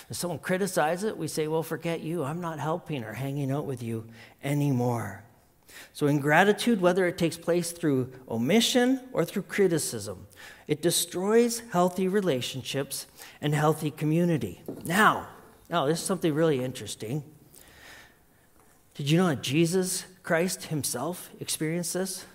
If 0.10 0.16
someone 0.16 0.40
criticizes 0.40 1.04
it, 1.04 1.18
we 1.18 1.28
say, 1.28 1.48
Well, 1.48 1.62
forget 1.62 2.02
you. 2.02 2.24
I'm 2.24 2.42
not 2.42 2.60
helping 2.60 3.04
or 3.04 3.14
hanging 3.14 3.52
out 3.52 3.66
with 3.66 3.84
you 3.84 4.06
anymore. 4.44 5.25
So, 5.94 6.08
ingratitude, 6.08 6.82
whether 6.82 7.06
it 7.06 7.18
takes 7.18 7.38
place 7.38 7.72
through 7.72 8.12
omission 8.30 9.02
or 9.14 9.24
through 9.24 9.44
criticism, 9.44 10.28
it 10.68 10.82
destroys 10.82 11.62
healthy 11.72 12.08
relationships 12.08 13.06
and 13.42 13.54
healthy 13.54 13.92
community. 13.92 14.62
Now, 14.84 15.28
now 15.70 15.86
this 15.86 16.00
is 16.00 16.06
something 16.06 16.34
really 16.34 16.64
interesting. 16.64 17.24
Did 18.96 19.10
you 19.10 19.18
know 19.18 19.28
that 19.28 19.44
Jesus 19.44 20.06
Christ 20.24 20.66
himself 20.66 21.30
experienced 21.40 21.94
this? 21.94 22.26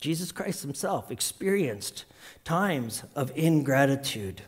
Jesus 0.00 0.32
Christ 0.32 0.62
himself 0.62 1.10
experienced 1.12 2.04
times 2.44 3.04
of 3.14 3.30
ingratitude. 3.36 4.42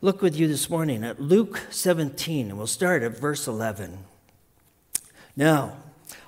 Look 0.00 0.22
with 0.22 0.36
you 0.36 0.46
this 0.46 0.70
morning 0.70 1.02
at 1.02 1.20
Luke 1.20 1.60
17, 1.70 2.50
and 2.50 2.56
we'll 2.56 2.68
start 2.68 3.02
at 3.02 3.18
verse 3.18 3.48
11. 3.48 3.98
Now, 5.36 5.76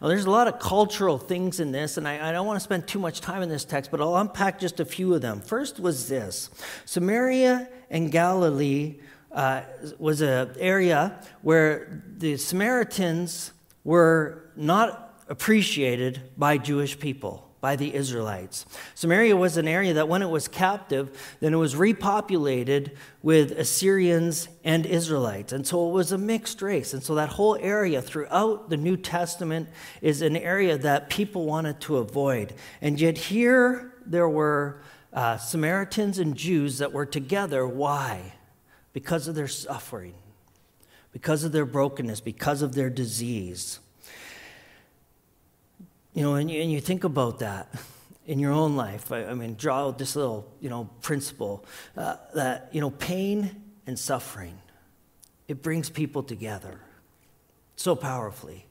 Now, 0.00 0.08
there's 0.08 0.26
a 0.26 0.30
lot 0.30 0.46
of 0.46 0.58
cultural 0.58 1.18
things 1.18 1.60
in 1.60 1.72
this, 1.72 1.96
and 1.96 2.06
I, 2.06 2.28
I, 2.28 2.32
don't 2.32 2.46
want 2.46 2.56
to 2.56 2.64
spend 2.64 2.86
too 2.86 2.98
much 2.98 3.20
time 3.20 3.42
in 3.42 3.48
this 3.48 3.64
text, 3.64 3.90
but 3.90 4.00
I'll 4.00 4.16
unpack 4.16 4.58
just 4.60 4.78
a 4.78 4.84
few 4.84 5.14
of 5.14 5.22
them. 5.22 5.40
First 5.40 5.80
was 5.80 6.08
this 6.08 6.50
Samaria 6.84 7.68
and 7.88 8.12
Galilee 8.12 8.96
uh, 9.32 9.62
was 9.98 10.20
an 10.20 10.50
area 10.58 11.20
where 11.42 12.02
the 12.16 12.36
Samaritans 12.36 13.52
were 13.84 14.50
not 14.56 15.22
appreciated 15.28 16.20
by 16.36 16.58
Jewish 16.58 16.98
people 16.98 17.46
by 17.66 17.74
the 17.74 17.96
Israelites. 17.96 18.64
Samaria 18.94 19.36
was 19.36 19.56
an 19.56 19.66
area 19.66 19.92
that 19.94 20.06
when 20.06 20.22
it 20.22 20.30
was 20.30 20.46
captive, 20.46 21.36
then 21.40 21.52
it 21.52 21.56
was 21.56 21.74
repopulated 21.74 22.92
with 23.22 23.50
Assyrians 23.58 24.46
and 24.62 24.86
Israelites. 24.86 25.52
And 25.52 25.66
so 25.66 25.88
it 25.88 25.92
was 25.92 26.12
a 26.12 26.16
mixed 26.16 26.62
race. 26.62 26.94
And 26.94 27.02
so 27.02 27.16
that 27.16 27.30
whole 27.30 27.56
area 27.56 28.00
throughout 28.00 28.70
the 28.70 28.76
New 28.76 28.96
Testament 28.96 29.68
is 30.00 30.22
an 30.22 30.36
area 30.36 30.78
that 30.78 31.10
people 31.10 31.44
wanted 31.44 31.80
to 31.80 31.96
avoid. 31.96 32.54
And 32.80 33.00
yet 33.00 33.18
here 33.18 33.92
there 34.06 34.28
were 34.28 34.80
uh, 35.12 35.36
Samaritans 35.36 36.20
and 36.20 36.36
Jews 36.36 36.78
that 36.78 36.92
were 36.92 37.04
together. 37.04 37.66
Why? 37.66 38.34
Because 38.92 39.26
of 39.26 39.34
their 39.34 39.48
suffering, 39.48 40.14
because 41.10 41.42
of 41.42 41.50
their 41.50 41.66
brokenness, 41.66 42.20
because 42.20 42.62
of 42.62 42.76
their 42.76 42.90
disease. 42.90 43.80
You 46.16 46.22
know, 46.22 46.36
and 46.36 46.50
you, 46.50 46.62
and 46.62 46.72
you 46.72 46.80
think 46.80 47.04
about 47.04 47.40
that 47.40 47.68
in 48.26 48.38
your 48.38 48.50
own 48.50 48.74
life. 48.74 49.12
I, 49.12 49.26
I 49.26 49.34
mean, 49.34 49.54
draw 49.54 49.86
out 49.86 49.98
this 49.98 50.16
little, 50.16 50.50
you 50.60 50.70
know, 50.70 50.88
principle 51.02 51.62
uh, 51.94 52.16
that, 52.34 52.70
you 52.72 52.80
know, 52.80 52.88
pain 52.88 53.54
and 53.86 53.98
suffering, 53.98 54.58
it 55.46 55.60
brings 55.60 55.90
people 55.90 56.22
together 56.22 56.80
so 57.76 57.94
powerfully. 57.94 58.64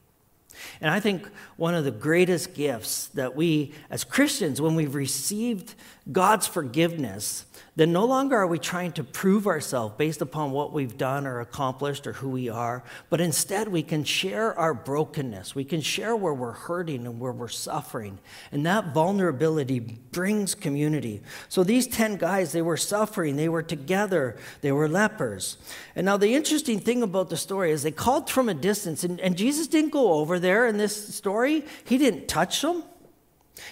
And 0.80 0.90
I 0.90 0.98
think 0.98 1.28
one 1.56 1.76
of 1.76 1.84
the 1.84 1.92
greatest 1.92 2.52
gifts 2.52 3.06
that 3.14 3.36
we 3.36 3.72
as 3.90 4.02
Christians, 4.02 4.60
when 4.60 4.74
we've 4.74 4.96
received 4.96 5.76
God's 6.10 6.46
forgiveness, 6.46 7.46
then 7.74 7.92
no 7.92 8.04
longer 8.04 8.36
are 8.36 8.46
we 8.46 8.60
trying 8.60 8.92
to 8.92 9.02
prove 9.02 9.46
ourselves 9.46 9.96
based 9.98 10.22
upon 10.22 10.52
what 10.52 10.72
we've 10.72 10.96
done 10.96 11.26
or 11.26 11.40
accomplished 11.40 12.06
or 12.06 12.12
who 12.12 12.30
we 12.30 12.48
are, 12.48 12.84
but 13.10 13.20
instead 13.20 13.68
we 13.68 13.82
can 13.82 14.04
share 14.04 14.56
our 14.56 14.72
brokenness. 14.72 15.56
We 15.56 15.64
can 15.64 15.80
share 15.80 16.14
where 16.14 16.32
we're 16.32 16.52
hurting 16.52 17.06
and 17.06 17.18
where 17.18 17.32
we're 17.32 17.48
suffering. 17.48 18.18
And 18.52 18.64
that 18.64 18.94
vulnerability 18.94 19.80
brings 19.80 20.54
community. 20.54 21.22
So 21.48 21.64
these 21.64 21.88
10 21.88 22.16
guys, 22.16 22.52
they 22.52 22.62
were 22.62 22.76
suffering, 22.76 23.34
they 23.34 23.48
were 23.48 23.64
together, 23.64 24.36
they 24.60 24.70
were 24.70 24.88
lepers. 24.88 25.58
And 25.96 26.06
now 26.06 26.16
the 26.16 26.34
interesting 26.34 26.78
thing 26.78 27.02
about 27.02 27.30
the 27.30 27.36
story 27.36 27.72
is 27.72 27.82
they 27.82 27.90
called 27.90 28.30
from 28.30 28.48
a 28.48 28.54
distance, 28.54 29.02
and, 29.02 29.20
and 29.20 29.36
Jesus 29.36 29.66
didn't 29.66 29.90
go 29.90 30.12
over 30.14 30.38
there 30.38 30.68
in 30.68 30.76
this 30.76 31.14
story, 31.14 31.64
he 31.84 31.98
didn't 31.98 32.28
touch 32.28 32.62
them. 32.62 32.84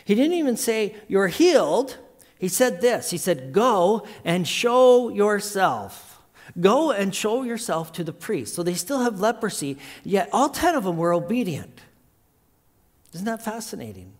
He 0.04 0.14
didn't 0.14 0.34
even 0.34 0.56
say, 0.56 0.96
You're 1.08 1.28
healed. 1.28 1.98
He 2.44 2.48
said 2.48 2.82
this 2.82 3.10
He 3.10 3.16
said, 3.16 3.54
Go 3.54 4.06
and 4.22 4.46
show 4.46 5.08
yourself. 5.08 6.20
Go 6.60 6.90
and 6.90 7.14
show 7.14 7.42
yourself 7.42 7.90
to 7.92 8.04
the 8.04 8.12
priest. 8.12 8.54
So 8.54 8.62
they 8.62 8.74
still 8.74 9.00
have 9.00 9.18
leprosy, 9.18 9.78
yet 10.02 10.28
all 10.30 10.50
10 10.50 10.74
of 10.74 10.84
them 10.84 10.98
were 10.98 11.14
obedient. 11.14 11.80
Isn't 13.14 13.24
that 13.24 13.42
fascinating? 13.42 14.12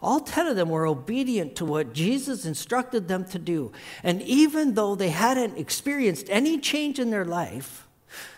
All 0.00 0.20
10 0.20 0.46
of 0.46 0.56
them 0.56 0.70
were 0.70 0.86
obedient 0.86 1.54
to 1.56 1.66
what 1.66 1.92
Jesus 1.92 2.46
instructed 2.46 3.08
them 3.08 3.26
to 3.26 3.38
do. 3.38 3.72
And 4.02 4.22
even 4.22 4.72
though 4.72 4.94
they 4.94 5.10
hadn't 5.10 5.58
experienced 5.58 6.28
any 6.30 6.56
change 6.56 6.98
in 6.98 7.10
their 7.10 7.26
life, 7.26 7.86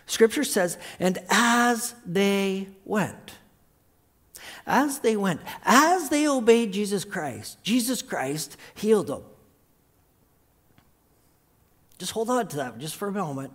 Scripture 0.06 0.42
says, 0.42 0.78
and 0.98 1.20
as 1.30 1.94
they 2.04 2.66
went, 2.84 3.34
as 4.66 5.00
they 5.00 5.16
went, 5.16 5.40
as 5.64 6.08
they 6.08 6.28
obeyed 6.28 6.72
Jesus 6.72 7.04
Christ, 7.04 7.62
Jesus 7.62 8.02
Christ 8.02 8.56
healed 8.74 9.08
them. 9.08 9.22
Just 11.98 12.12
hold 12.12 12.30
on 12.30 12.48
to 12.48 12.56
that 12.56 12.78
just 12.78 12.96
for 12.96 13.08
a 13.08 13.12
moment. 13.12 13.52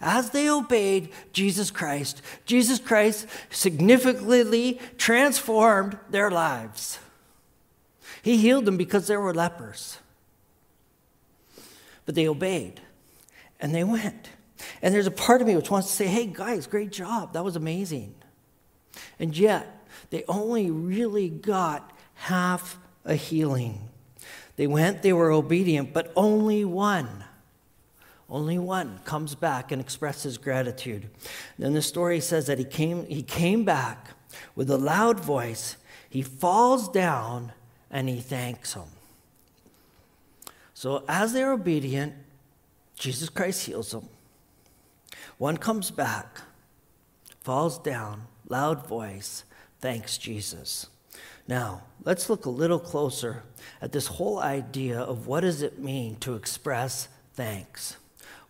As 0.00 0.30
they 0.30 0.48
obeyed 0.48 1.10
Jesus 1.32 1.70
Christ, 1.70 2.22
Jesus 2.46 2.78
Christ 2.78 3.26
significantly 3.50 4.80
transformed 4.96 5.98
their 6.08 6.30
lives. 6.30 6.98
He 8.22 8.38
healed 8.38 8.64
them 8.64 8.76
because 8.76 9.06
they 9.06 9.16
were 9.16 9.34
lepers. 9.34 9.98
But 12.06 12.14
they 12.14 12.26
obeyed 12.26 12.80
and 13.60 13.74
they 13.74 13.84
went. 13.84 14.30
And 14.80 14.94
there's 14.94 15.06
a 15.06 15.10
part 15.10 15.40
of 15.40 15.46
me 15.46 15.56
which 15.56 15.70
wants 15.70 15.88
to 15.88 15.94
say, 15.94 16.06
hey, 16.06 16.26
guys, 16.26 16.66
great 16.66 16.92
job. 16.92 17.34
That 17.34 17.44
was 17.44 17.56
amazing. 17.56 18.14
And 19.20 19.36
yet, 19.36 19.86
they 20.08 20.24
only 20.26 20.70
really 20.70 21.28
got 21.28 21.92
half 22.14 22.78
a 23.04 23.14
healing. 23.14 23.88
They 24.56 24.66
went, 24.66 25.02
they 25.02 25.12
were 25.12 25.30
obedient, 25.30 25.92
but 25.92 26.10
only 26.16 26.64
one, 26.64 27.24
only 28.28 28.58
one 28.58 29.00
comes 29.04 29.34
back 29.34 29.72
and 29.72 29.80
expresses 29.80 30.38
gratitude. 30.38 31.10
Then 31.58 31.74
the 31.74 31.82
story 31.82 32.20
says 32.20 32.46
that 32.46 32.58
he 32.58 32.64
came, 32.64 33.06
he 33.06 33.22
came 33.22 33.64
back 33.64 34.08
with 34.54 34.70
a 34.70 34.78
loud 34.78 35.20
voice, 35.20 35.76
he 36.08 36.22
falls 36.22 36.88
down 36.88 37.52
and 37.90 38.08
he 38.08 38.20
thanks 38.20 38.74
him. 38.74 38.88
So 40.74 41.04
as 41.08 41.32
they're 41.32 41.52
obedient, 41.52 42.14
Jesus 42.96 43.28
Christ 43.28 43.66
heals 43.66 43.90
them. 43.90 44.08
One 45.38 45.56
comes 45.56 45.90
back, 45.90 46.40
falls 47.40 47.78
down, 47.78 48.26
loud 48.50 48.86
voice, 48.86 49.44
Thanks, 49.80 50.18
Jesus. 50.18 50.88
Now, 51.48 51.84
let's 52.04 52.28
look 52.28 52.44
a 52.44 52.50
little 52.50 52.78
closer 52.78 53.44
at 53.80 53.92
this 53.92 54.06
whole 54.06 54.38
idea 54.38 55.00
of 55.00 55.26
what 55.26 55.40
does 55.40 55.62
it 55.62 55.78
mean 55.78 56.16
to 56.16 56.34
express 56.34 57.08
thanks? 57.32 57.96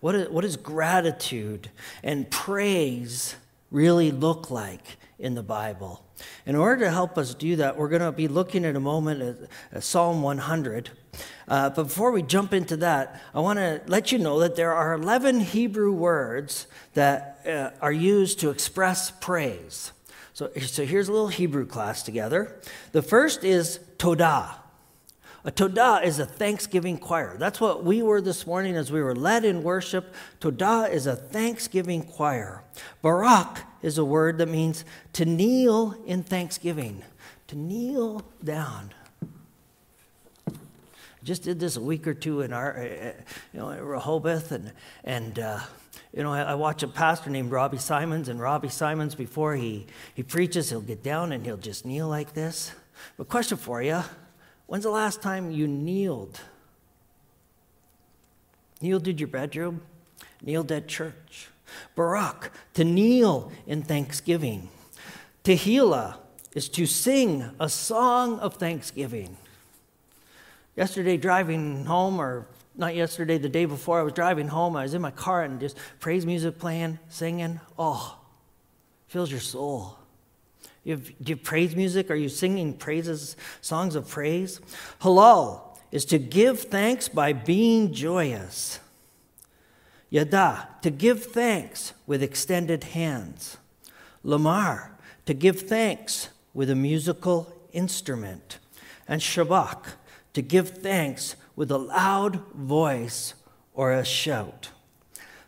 What, 0.01 0.15
is, 0.17 0.29
what 0.29 0.43
does 0.43 0.57
gratitude 0.57 1.71
and 2.03 2.29
praise 2.31 3.37
really 3.71 4.11
look 4.11 4.51
like 4.51 4.99
in 5.21 5.35
the 5.35 5.43
Bible. 5.43 6.05
In 6.47 6.57
order 6.57 6.85
to 6.85 6.91
help 6.91 7.19
us 7.19 7.35
do 7.35 7.57
that, 7.57 7.77
we're 7.77 7.89
going 7.89 8.03
to 8.03 8.13
be 8.13 8.27
looking 8.27 8.65
at 8.65 8.75
a 8.75 8.81
moment 8.81 9.49
at, 9.73 9.85
Psalm 9.85 10.23
100. 10.23 10.91
Uh, 11.47 11.71
but 11.71 11.85
before 11.85 12.11
we 12.11 12.23
jump 12.23 12.53
into 12.53 12.77
that, 12.79 13.21
I 13.35 13.41
want 13.41 13.59
to 13.59 13.83
let 13.87 14.13
you 14.13 14.19
know 14.19 14.41
that 14.41 14.57
there 14.57 14.73
are 14.73 14.95
11 14.95 15.41
Hebrew 15.41 15.93
words 15.93 16.67
that 16.95 17.41
uh, 17.47 17.71
are 17.83 17.93
used 17.93 18.41
to 18.41 18.51
express 18.51 19.11
praise. 19.11 19.93
So, 20.33 20.51
so 20.61 20.85
here's 20.85 21.09
a 21.09 21.13
little 21.13 21.29
Hebrew 21.29 21.67
class 21.67 22.03
together. 22.03 22.59
The 22.93 23.03
first 23.03 23.45
is 23.45 23.81
todah. 23.99 24.55
A 25.45 25.51
todah 25.51 26.05
is 26.05 26.19
a 26.19 26.27
thanksgiving 26.27 26.99
choir. 26.99 27.37
That's 27.39 27.61
what 27.61 27.83
we 27.83 28.03
were 28.03 28.21
this 28.21 28.47
morning 28.47 28.77
as 28.77 28.93
we 28.93 29.01
were 29.03 29.17
led 29.17 29.45
in 29.45 29.63
worship. 29.63 30.15
Todah 30.41 30.91
is 30.91 31.07
a 31.07 31.17
thanksgiving 31.17 32.03
choir. 32.03 32.63
Barak 33.01 33.63
is 33.83 33.99
a 33.99 34.05
word 34.05 34.39
that 34.39 34.49
means 34.49 34.85
to 35.15 35.25
kneel 35.25 35.95
in 36.07 36.23
thanksgiving, 36.23 37.03
to 37.49 37.57
kneel 37.57 38.23
down. 38.43 38.93
I 40.49 41.25
just 41.25 41.43
did 41.43 41.61
this 41.61 41.77
a 41.77 41.81
week 41.81 42.07
or 42.07 42.15
two 42.15 42.41
in 42.41 42.53
our, 42.53 42.77
uh, 42.77 43.09
uh, 43.09 43.13
you 43.53 43.61
know, 43.61 43.79
Rehoboth, 43.79 44.53
and 44.53 44.73
and 45.05 45.39
uh, 45.39 45.61
you 46.15 46.23
know, 46.23 46.33
I, 46.33 46.43
I, 46.43 46.55
watch 46.55 46.83
a 46.83 46.89
pastor 46.89 47.31
named 47.31 47.53
Robbie 47.53 47.79
Simons, 47.79 48.29
and 48.29 48.41
Robbie 48.41 48.69
Simons, 48.69 49.15
before 49.15 49.55
he 49.55 49.87
he 50.15 50.23
preaches, 50.23 50.71
he'll 50.71 50.81
get 50.81 51.03
down 51.03 51.33
and 51.33 51.45
he'll 51.45 51.57
just 51.57 51.85
kneel 51.85 52.09
like 52.09 52.33
this. 52.33 52.73
But 53.17 53.29
question 53.29 53.59
for 53.59 53.83
you: 53.83 54.03
When's 54.67 54.85
the 54.85 54.91
last 54.91 55.21
time 55.21 55.51
you 55.51 55.69
kneeled? 55.69 56.41
Kneeled 58.81 59.07
in 59.09 59.19
your 59.19 59.29
bedroom? 59.29 59.83
Kneeled 60.43 60.73
at 60.73 60.89
church? 60.89 61.49
Barak, 61.95 62.53
to 62.75 62.85
kneel 62.85 63.53
in 63.67 63.83
thanksgiving. 63.83 64.69
Tehillah 65.45 66.17
is 66.55 66.69
to 66.71 66.87
sing 66.87 67.51
a 67.59 67.69
song 67.69 68.39
of 68.41 68.55
thanksgiving. 68.57 69.37
Yesterday, 70.77 71.17
driving 71.17 71.85
home, 71.85 72.21
or 72.21 72.47
not 72.77 72.95
yesterday, 72.95 73.39
the 73.39 73.49
day 73.49 73.65
before, 73.65 74.01
I 74.01 74.03
was 74.03 74.13
driving 74.13 74.49
home. 74.49 74.77
I 74.77 74.83
was 74.83 74.95
in 74.95 75.03
my 75.03 75.11
car 75.11 75.43
and 75.45 75.61
just 75.61 75.77
praise 75.99 76.25
music 76.25 76.59
playing, 76.59 76.99
singing. 77.09 77.61
Oh, 77.79 78.19
fills 79.07 79.31
your 79.31 79.41
soul. 79.41 79.99
You 80.85 80.93
have, 80.97 81.07
do 81.23 81.31
you 81.33 81.37
praise 81.37 81.77
music? 81.77 82.11
Are 82.11 82.15
you 82.15 82.29
singing 82.29 82.73
praises, 82.73 83.37
songs 83.61 83.95
of 83.95 84.09
praise? 84.09 84.61
Halal 85.03 85.61
is 85.93 86.05
to 86.07 86.19
give 86.19 86.61
thanks 86.61 87.09
by 87.09 87.33
being 87.33 87.93
joyous. 87.93 88.81
Yada, 90.11 90.69
to 90.83 90.91
give 90.91 91.25
thanks 91.25 91.93
with 92.07 92.23
extended 92.23 92.85
hands. 92.85 93.57
Zamar, 94.25 94.91
to 95.27 95.35
give 95.35 95.61
thanks 95.63 96.29
with 96.53 96.69
a 96.69 96.75
musical 96.75 97.57
instrument. 97.73 98.59
And 99.07 99.21
Shabach, 99.21 99.93
to 100.35 100.43
give 100.43 100.71
thanks 100.71 101.37
with 101.55 101.71
a 101.71 101.79
loud 101.79 102.43
voice 102.53 103.35
or 103.73 103.93
a 103.93 104.05
shout. 104.05 104.71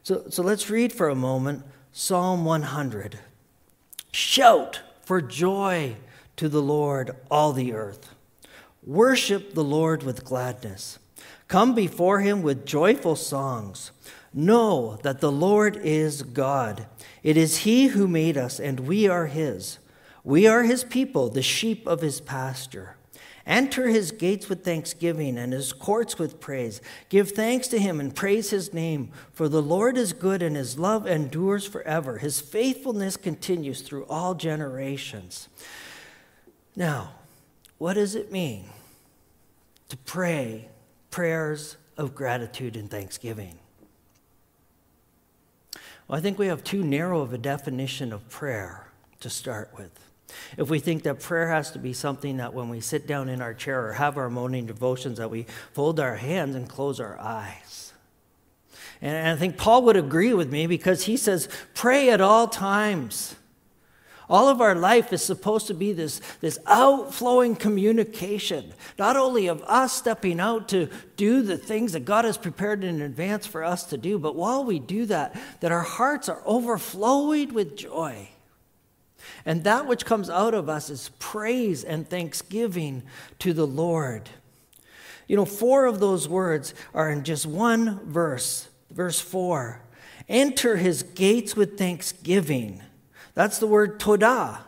So, 0.02 0.24
so 0.30 0.42
let's 0.42 0.70
read 0.70 0.92
for 0.92 1.08
a 1.08 1.14
moment 1.14 1.64
Psalm 1.92 2.44
100. 2.44 3.18
Shout 4.12 4.80
for 5.02 5.20
joy 5.20 5.96
to 6.36 6.48
the 6.48 6.62
Lord, 6.62 7.16
all 7.30 7.52
the 7.52 7.72
earth. 7.72 8.14
Worship 8.84 9.54
the 9.54 9.64
Lord 9.64 10.02
with 10.02 10.24
gladness. 10.24 10.98
Come 11.48 11.74
before 11.74 12.20
him 12.20 12.42
with 12.42 12.66
joyful 12.66 13.14
songs. 13.14 13.92
Know 14.34 14.98
that 15.02 15.20
the 15.20 15.32
Lord 15.32 15.76
is 15.76 16.22
God. 16.22 16.86
It 17.22 17.36
is 17.36 17.58
he 17.58 17.88
who 17.88 18.08
made 18.08 18.36
us, 18.36 18.58
and 18.58 18.80
we 18.80 19.06
are 19.08 19.26
his. 19.26 19.78
We 20.24 20.46
are 20.46 20.62
his 20.62 20.84
people, 20.84 21.28
the 21.28 21.42
sheep 21.42 21.86
of 21.86 22.00
his 22.00 22.20
pasture. 22.20 22.96
Enter 23.44 23.88
his 23.88 24.12
gates 24.12 24.48
with 24.48 24.64
thanksgiving 24.64 25.36
and 25.36 25.52
his 25.52 25.72
courts 25.72 26.16
with 26.16 26.40
praise. 26.40 26.80
Give 27.08 27.28
thanks 27.28 27.66
to 27.68 27.78
him 27.78 27.98
and 27.98 28.14
praise 28.14 28.50
his 28.50 28.72
name, 28.72 29.10
for 29.32 29.48
the 29.48 29.62
Lord 29.62 29.96
is 29.96 30.12
good 30.12 30.42
and 30.42 30.54
his 30.54 30.78
love 30.78 31.06
endures 31.08 31.66
forever. 31.66 32.18
His 32.18 32.40
faithfulness 32.40 33.16
continues 33.16 33.82
through 33.82 34.06
all 34.06 34.34
generations. 34.34 35.48
Now, 36.76 37.14
what 37.78 37.94
does 37.94 38.14
it 38.14 38.30
mean 38.30 38.66
to 39.88 39.96
pray 39.96 40.68
prayers 41.10 41.76
of 41.96 42.14
gratitude 42.14 42.76
and 42.76 42.88
thanksgiving? 42.88 43.58
Well, 46.08 46.18
I 46.18 46.22
think 46.22 46.38
we 46.38 46.48
have 46.48 46.64
too 46.64 46.82
narrow 46.82 47.20
of 47.20 47.32
a 47.32 47.38
definition 47.38 48.12
of 48.12 48.28
prayer 48.28 48.86
to 49.20 49.30
start 49.30 49.70
with. 49.76 49.90
If 50.56 50.70
we 50.70 50.78
think 50.78 51.02
that 51.02 51.20
prayer 51.20 51.48
has 51.48 51.70
to 51.72 51.78
be 51.78 51.92
something 51.92 52.38
that 52.38 52.54
when 52.54 52.68
we 52.68 52.80
sit 52.80 53.06
down 53.06 53.28
in 53.28 53.42
our 53.42 53.54
chair 53.54 53.86
or 53.86 53.92
have 53.92 54.16
our 54.16 54.30
morning 54.30 54.66
devotions, 54.66 55.18
that 55.18 55.30
we 55.30 55.46
fold 55.72 56.00
our 56.00 56.16
hands 56.16 56.54
and 56.54 56.68
close 56.68 57.00
our 57.00 57.18
eyes. 57.20 57.92
And 59.00 59.28
I 59.28 59.36
think 59.36 59.56
Paul 59.56 59.82
would 59.82 59.96
agree 59.96 60.32
with 60.32 60.50
me 60.50 60.66
because 60.66 61.04
he 61.04 61.16
says, 61.16 61.48
pray 61.74 62.10
at 62.10 62.20
all 62.20 62.46
times. 62.46 63.34
All 64.32 64.48
of 64.48 64.62
our 64.62 64.74
life 64.74 65.12
is 65.12 65.22
supposed 65.22 65.66
to 65.66 65.74
be 65.74 65.92
this, 65.92 66.22
this 66.40 66.58
outflowing 66.66 67.54
communication, 67.54 68.72
not 68.98 69.14
only 69.14 69.46
of 69.46 69.62
us 69.64 69.92
stepping 69.92 70.40
out 70.40 70.70
to 70.70 70.88
do 71.18 71.42
the 71.42 71.58
things 71.58 71.92
that 71.92 72.06
God 72.06 72.24
has 72.24 72.38
prepared 72.38 72.82
in 72.82 73.02
advance 73.02 73.46
for 73.46 73.62
us 73.62 73.84
to 73.90 73.98
do, 73.98 74.18
but 74.18 74.34
while 74.34 74.64
we 74.64 74.78
do 74.78 75.04
that, 75.04 75.38
that 75.60 75.70
our 75.70 75.82
hearts 75.82 76.30
are 76.30 76.40
overflowing 76.46 77.52
with 77.52 77.76
joy. 77.76 78.30
And 79.44 79.64
that 79.64 79.86
which 79.86 80.06
comes 80.06 80.30
out 80.30 80.54
of 80.54 80.66
us 80.66 80.88
is 80.88 81.10
praise 81.18 81.84
and 81.84 82.08
thanksgiving 82.08 83.02
to 83.40 83.52
the 83.52 83.66
Lord. 83.66 84.30
You 85.28 85.36
know, 85.36 85.44
four 85.44 85.84
of 85.84 86.00
those 86.00 86.26
words 86.26 86.72
are 86.94 87.10
in 87.10 87.24
just 87.24 87.44
one 87.44 88.00
verse, 88.10 88.66
verse 88.90 89.20
four. 89.20 89.82
Enter 90.26 90.78
his 90.78 91.02
gates 91.02 91.54
with 91.54 91.76
thanksgiving. 91.76 92.80
That's 93.34 93.58
the 93.58 93.66
word 93.66 93.98
todah, 93.98 94.58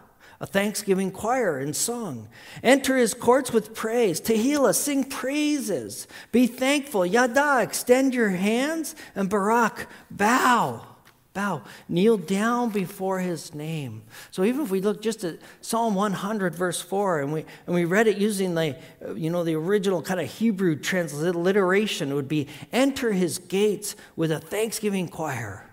a 0.40 0.46
thanksgiving 0.46 1.11
choir 1.11 1.59
and 1.59 1.74
song. 1.74 2.29
Enter 2.62 2.96
his 2.96 3.14
courts 3.14 3.53
with 3.53 3.74
praise. 3.74 4.20
Tehillah, 4.20 4.74
sing 4.74 5.05
praises. 5.05 6.07
Be 6.33 6.46
thankful. 6.46 7.05
Yada, 7.05 7.61
extend 7.62 8.14
your 8.14 8.31
hands. 8.31 8.94
And 9.14 9.29
Barak, 9.29 9.87
bow 10.11 10.94
bow, 11.35 11.62
kneel 11.88 12.16
down 12.16 12.70
before 12.70 13.18
his 13.18 13.53
name. 13.55 14.03
So 14.31 14.44
even 14.44 14.62
if 14.62 14.70
we 14.70 14.81
look 14.81 15.03
just 15.03 15.24
at 15.24 15.40
Psalm 15.61 15.96
100, 15.96 16.55
verse 16.55 16.81
4, 16.81 17.20
and 17.20 17.33
we, 17.33 17.44
and 17.66 17.74
we 17.74 17.85
read 17.85 18.07
it 18.07 18.16
using 18.16 18.55
the, 18.55 18.77
you 19.16 19.31
know, 19.31 19.42
the 19.42 19.57
original 19.57 20.00
kind 20.00 20.20
of 20.20 20.31
Hebrew 20.31 20.77
transliteration, 20.77 22.12
it 22.12 22.14
would 22.14 22.29
be, 22.29 22.46
enter 22.72 23.12
his 23.12 23.38
gates 23.38 23.96
with 24.14 24.31
a 24.31 24.38
thanksgiving 24.38 25.09
choir. 25.09 25.63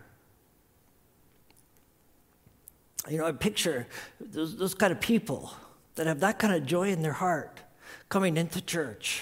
You 3.12 3.18
know, 3.18 3.26
I 3.26 3.34
picture 3.34 3.88
those, 4.22 4.56
those 4.56 4.74
kind 4.74 4.94
of 4.94 5.02
people 5.02 5.54
that 5.96 6.08
have 6.08 6.22
that 6.22 6.40
kind 6.40 6.54
of 6.54 6.66
joy 6.66 6.92
in 6.92 7.02
their 7.02 7.12
heart 7.12 7.60
coming 8.08 8.38
into 8.38 8.62
church. 8.62 9.22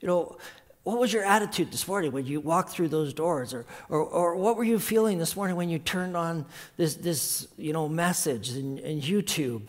You 0.00 0.06
know, 0.06 0.38
what 0.84 1.00
was 1.00 1.12
your 1.12 1.24
attitude 1.24 1.72
this 1.72 1.88
morning 1.88 2.12
when 2.12 2.24
you 2.24 2.38
walked 2.38 2.70
through 2.70 2.88
those 2.88 3.12
doors? 3.12 3.52
Or, 3.52 3.66
or, 3.88 4.00
or 4.00 4.36
what 4.36 4.56
were 4.56 4.62
you 4.62 4.78
feeling 4.78 5.18
this 5.18 5.34
morning 5.34 5.56
when 5.56 5.68
you 5.68 5.80
turned 5.80 6.16
on 6.16 6.46
this, 6.76 6.94
this 6.94 7.48
you 7.58 7.72
know, 7.72 7.88
message 7.88 8.56
in, 8.56 8.78
in 8.78 9.00
YouTube? 9.00 9.62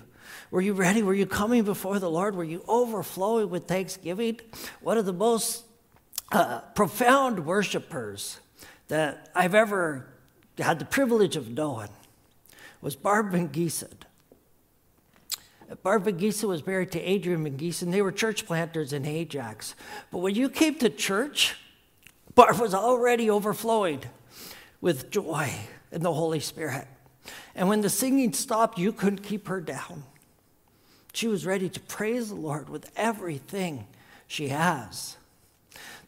Were 0.51 0.61
you 0.61 0.73
ready? 0.73 1.01
Were 1.01 1.15
you 1.15 1.25
coming 1.25 1.63
before 1.63 1.97
the 1.97 2.11
Lord? 2.11 2.35
Were 2.35 2.43
you 2.43 2.63
overflowing 2.67 3.49
with 3.49 3.67
thanksgiving? 3.67 4.39
One 4.81 4.99
of 4.99 5.07
the 5.07 5.13
most 5.13 5.63
uh, 6.31 6.59
profound 6.75 7.47
worshipers 7.47 8.39
that 8.87 9.31
I've 9.33 9.55
ever 9.55 10.10
had 10.61 10.79
the 10.79 10.85
privilege 10.85 11.35
of 11.35 11.49
knowing 11.49 11.89
was 12.81 12.95
Barb 12.95 13.31
Giesen. 13.31 13.93
Barb 15.83 16.05
was 16.05 16.65
married 16.65 16.91
to 16.91 17.01
Adrian 17.01 17.43
Van 17.43 17.57
Giesen. 17.57 17.91
They 17.91 18.01
were 18.01 18.11
church 18.11 18.45
planters 18.45 18.91
in 18.91 19.05
Ajax. 19.05 19.75
But 20.11 20.17
when 20.17 20.35
you 20.35 20.49
came 20.49 20.75
to 20.75 20.89
church, 20.89 21.55
Barb 22.35 22.59
was 22.59 22.73
already 22.73 23.29
overflowing 23.29 24.01
with 24.81 25.11
joy 25.11 25.51
in 25.91 26.01
the 26.01 26.13
Holy 26.13 26.39
Spirit. 26.39 26.87
And 27.55 27.69
when 27.69 27.81
the 27.81 27.89
singing 27.89 28.33
stopped, 28.33 28.77
you 28.77 28.91
couldn't 28.91 29.23
keep 29.23 29.47
her 29.47 29.61
down. 29.61 30.03
She 31.13 31.27
was 31.27 31.45
ready 31.45 31.69
to 31.69 31.79
praise 31.79 32.29
the 32.29 32.35
Lord 32.35 32.69
with 32.69 32.91
everything 32.95 33.87
she 34.27 34.47
has. 34.49 35.17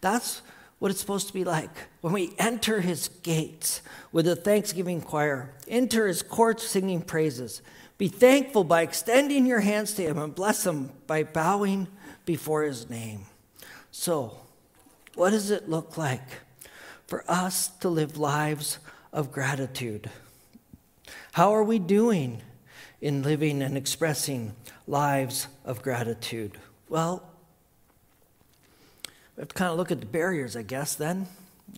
That's 0.01 0.41
what 0.83 0.91
it's 0.91 0.99
supposed 0.99 1.27
to 1.27 1.33
be 1.33 1.45
like 1.45 1.69
when 2.01 2.11
we 2.11 2.33
enter 2.37 2.81
his 2.81 3.07
gates 3.07 3.81
with 4.11 4.27
a 4.27 4.35
thanksgiving 4.35 4.99
choir, 4.99 5.55
enter 5.65 6.09
his 6.09 6.21
courts 6.21 6.67
singing 6.67 7.01
praises. 7.01 7.61
Be 7.97 8.09
thankful 8.09 8.65
by 8.65 8.81
extending 8.81 9.45
your 9.45 9.61
hands 9.61 9.93
to 9.93 10.01
Him 10.03 10.17
and 10.17 10.35
bless 10.35 10.67
Him 10.67 10.91
by 11.07 11.23
bowing 11.23 11.87
before 12.25 12.63
His 12.63 12.89
name. 12.89 13.27
So, 13.91 14.35
what 15.15 15.29
does 15.29 15.51
it 15.51 15.69
look 15.69 15.97
like 15.97 16.41
for 17.07 17.23
us 17.29 17.69
to 17.79 17.87
live 17.87 18.17
lives 18.17 18.79
of 19.13 19.31
gratitude? 19.31 20.09
How 21.31 21.55
are 21.55 21.63
we 21.63 21.79
doing 21.79 22.41
in 22.99 23.23
living 23.23 23.61
and 23.61 23.77
expressing 23.77 24.53
lives 24.85 25.47
of 25.63 25.81
gratitude? 25.81 26.57
Well, 26.89 27.32
we 29.35 29.41
have 29.41 29.49
to 29.49 29.55
kind 29.55 29.71
of 29.71 29.77
look 29.77 29.91
at 29.91 29.99
the 29.99 30.05
barriers, 30.05 30.55
I 30.55 30.61
guess, 30.61 30.95
then. 30.95 31.27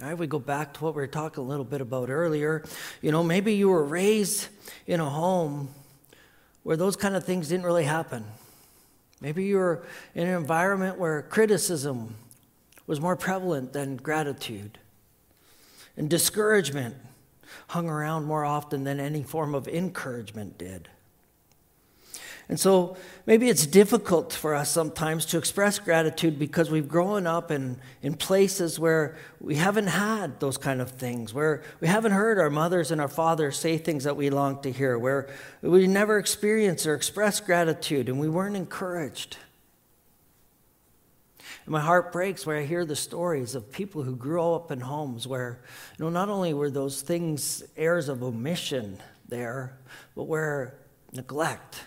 All 0.01 0.09
right, 0.09 0.17
we 0.17 0.27
go 0.27 0.39
back 0.39 0.73
to 0.73 0.83
what 0.83 0.93
we 0.93 1.01
were 1.01 1.07
talking 1.07 1.43
a 1.43 1.47
little 1.47 1.63
bit 1.63 1.79
about 1.79 2.09
earlier. 2.09 2.63
You 3.01 3.11
know, 3.11 3.23
maybe 3.23 3.53
you 3.53 3.69
were 3.69 3.83
raised 3.83 4.49
in 4.87 4.99
a 4.99 5.09
home 5.09 5.69
where 6.63 6.75
those 6.75 6.95
kind 6.95 7.15
of 7.15 7.23
things 7.23 7.47
didn't 7.49 7.65
really 7.65 7.85
happen. 7.85 8.25
Maybe 9.21 9.45
you 9.45 9.57
were 9.57 9.85
in 10.13 10.27
an 10.27 10.35
environment 10.35 10.99
where 10.99 11.21
criticism 11.21 12.15
was 12.87 12.99
more 12.99 13.15
prevalent 13.15 13.71
than 13.71 13.95
gratitude. 13.95 14.77
And 15.95 16.09
discouragement 16.09 16.95
hung 17.67 17.87
around 17.87 18.25
more 18.25 18.43
often 18.43 18.83
than 18.83 18.99
any 18.99 19.23
form 19.23 19.55
of 19.55 19.67
encouragement 19.67 20.57
did. 20.57 20.89
And 22.47 22.60
so 22.60 22.95
maybe 23.25 23.49
it's 23.49 23.65
difficult 23.65 24.31
for 24.31 24.53
us 24.53 24.69
sometimes 24.69 25.25
to 25.27 25.38
express 25.39 25.79
gratitude 25.79 26.38
because 26.38 26.69
we've 26.69 26.88
grown 26.88 27.25
up 27.25 27.49
in, 27.49 27.77
in 28.03 28.13
places 28.13 28.79
where 28.79 29.17
we 29.39 29.55
haven't 29.55 29.88
had 29.88 30.39
those 30.39 30.58
kind 30.58 30.79
of 30.79 30.91
things, 30.91 31.34
where 31.34 31.63
we 31.79 31.88
haven't 31.88 32.12
heard 32.12 32.38
our 32.38 32.51
mothers 32.51 32.91
and 32.91 33.01
our 33.01 33.08
fathers 33.08 33.58
say 33.58 33.79
things 33.79 34.03
that 34.03 34.15
we 34.15 34.29
long 34.29 34.62
to 34.62 34.71
hear, 34.71 34.99
where 34.99 35.27
we 35.62 35.88
never 35.88 36.19
experienced 36.19 36.86
or 36.86 36.93
expressed 36.93 37.47
gratitude 37.47 38.10
and 38.10 38.19
we 38.19 38.29
weren't 38.29 38.55
encouraged. 38.55 39.38
And 41.65 41.71
my 41.71 41.81
heart 41.81 42.12
breaks 42.12 42.45
when 42.45 42.58
I 42.58 42.65
hear 42.65 42.86
the 42.86 42.95
stories 42.95 43.55
of 43.55 43.71
people 43.71 44.03
who 44.03 44.15
grew 44.15 44.53
up 44.53 44.69
in 44.69 44.81
homes 44.81 45.27
where, 45.27 45.62
you 45.97 46.05
know, 46.05 46.12
not 46.12 46.29
only 46.29 46.53
were 46.53 46.69
those 46.69 47.01
things 47.01 47.63
airs 47.75 48.08
of 48.08 48.21
omission 48.21 49.01
there, 49.27 49.79
but 50.15 50.25
where 50.25 50.75
neglect 51.12 51.81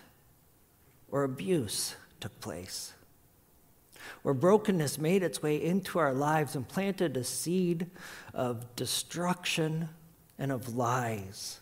or 1.11 1.25
abuse 1.25 1.97
took 2.21 2.39
place. 2.41 2.95
Where 4.23 4.35
brokenness 4.35 4.99
made 4.99 5.23
its 5.23 5.43
way 5.43 5.63
into 5.63 5.99
our 5.99 6.13
lives 6.13 6.57
and 6.57 6.67
planted 6.67 7.17
a 7.17 7.25
seed 7.25 7.87
of 8.35 8.75
destruction 8.77 9.89
and 10.39 10.51
of 10.51 10.75
lies. 10.75 11.61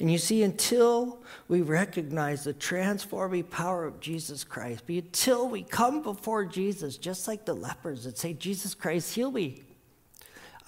And 0.00 0.10
you 0.10 0.18
see, 0.18 0.42
until 0.42 1.22
we 1.46 1.62
recognize 1.62 2.44
the 2.44 2.52
transforming 2.52 3.44
power 3.44 3.84
of 3.84 4.00
Jesus 4.00 4.42
Christ, 4.42 4.84
until 4.88 5.48
we 5.48 5.62
come 5.62 6.02
before 6.02 6.44
Jesus, 6.44 6.96
just 6.96 7.28
like 7.28 7.44
the 7.44 7.54
lepers 7.54 8.04
that 8.04 8.18
say, 8.18 8.32
Jesus 8.32 8.74
Christ, 8.74 9.14
heal 9.14 9.30
me. 9.30 9.62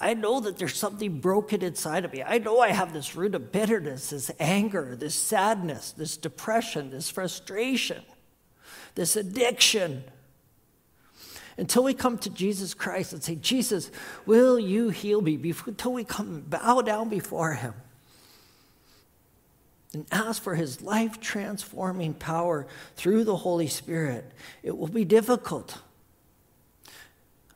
I 0.03 0.15
know 0.15 0.41
that 0.41 0.59
there's 0.59 0.77
something 0.77 1.21
broken 1.21 1.63
inside 1.63 2.05
of 2.05 2.13
me. 2.13 2.25
I 2.25 2.39
know 2.39 2.59
I 2.59 2.71
have 2.71 2.93
this 2.93 3.15
root 3.15 3.37
of 3.37 3.53
bitterness, 3.53 4.11
this 4.11 4.33
anger, 4.41 4.97
this 4.97 5.15
sadness, 5.15 5.93
this 5.93 6.17
depression, 6.17 6.91
this 6.91 7.09
frustration, 7.09 8.03
this 8.97 9.15
addiction. 9.15 10.03
Until 11.57 11.85
we 11.85 11.95
come 11.95 12.19
to 12.19 12.31
Jesus 12.31 12.75
Christ 12.75 13.13
and 13.13 13.23
say, 13.23 13.37
Jesus, 13.37 13.93
will 14.27 14.59
you 14.59 14.89
heal 14.89 15.23
me? 15.23 15.39
Until 15.67 15.93
we 15.93 16.03
come 16.03 16.35
and 16.35 16.51
bow 16.51 16.83
down 16.83 17.09
before 17.09 17.53
him 17.53 17.75
and 19.95 20.05
ask 20.11 20.43
for 20.43 20.57
his 20.57 20.83
life 20.83 21.21
transforming 21.21 22.15
power 22.15 22.67
through 22.97 23.23
the 23.23 23.37
Holy 23.37 23.69
Spirit, 23.69 24.33
it 24.65 24.77
will 24.77 24.89
be 24.89 25.05
difficult. 25.05 25.79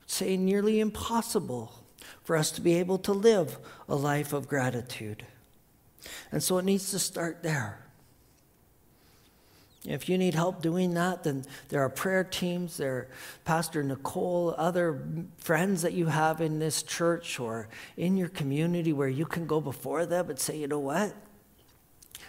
Say 0.06 0.36
nearly 0.36 0.78
impossible 0.78 1.82
for 2.22 2.36
us 2.36 2.50
to 2.52 2.60
be 2.60 2.74
able 2.74 2.98
to 2.98 3.12
live 3.12 3.58
a 3.88 3.96
life 3.96 4.32
of 4.32 4.48
gratitude. 4.48 5.24
And 6.30 6.42
so 6.42 6.58
it 6.58 6.64
needs 6.64 6.90
to 6.90 6.98
start 6.98 7.42
there. 7.42 7.80
If 9.84 10.08
you 10.08 10.18
need 10.18 10.34
help 10.34 10.62
doing 10.62 10.94
that, 10.94 11.22
then 11.22 11.44
there 11.68 11.80
are 11.80 11.88
prayer 11.88 12.24
teams, 12.24 12.76
there 12.76 12.92
are 12.92 13.08
Pastor 13.44 13.84
Nicole, 13.84 14.52
other 14.58 15.06
friends 15.38 15.82
that 15.82 15.92
you 15.92 16.06
have 16.06 16.40
in 16.40 16.58
this 16.58 16.82
church 16.82 17.38
or 17.38 17.68
in 17.96 18.16
your 18.16 18.28
community 18.28 18.92
where 18.92 19.08
you 19.08 19.24
can 19.24 19.46
go 19.46 19.60
before 19.60 20.04
them 20.04 20.28
and 20.28 20.38
say, 20.38 20.58
you 20.58 20.66
know 20.66 20.80
what? 20.80 21.14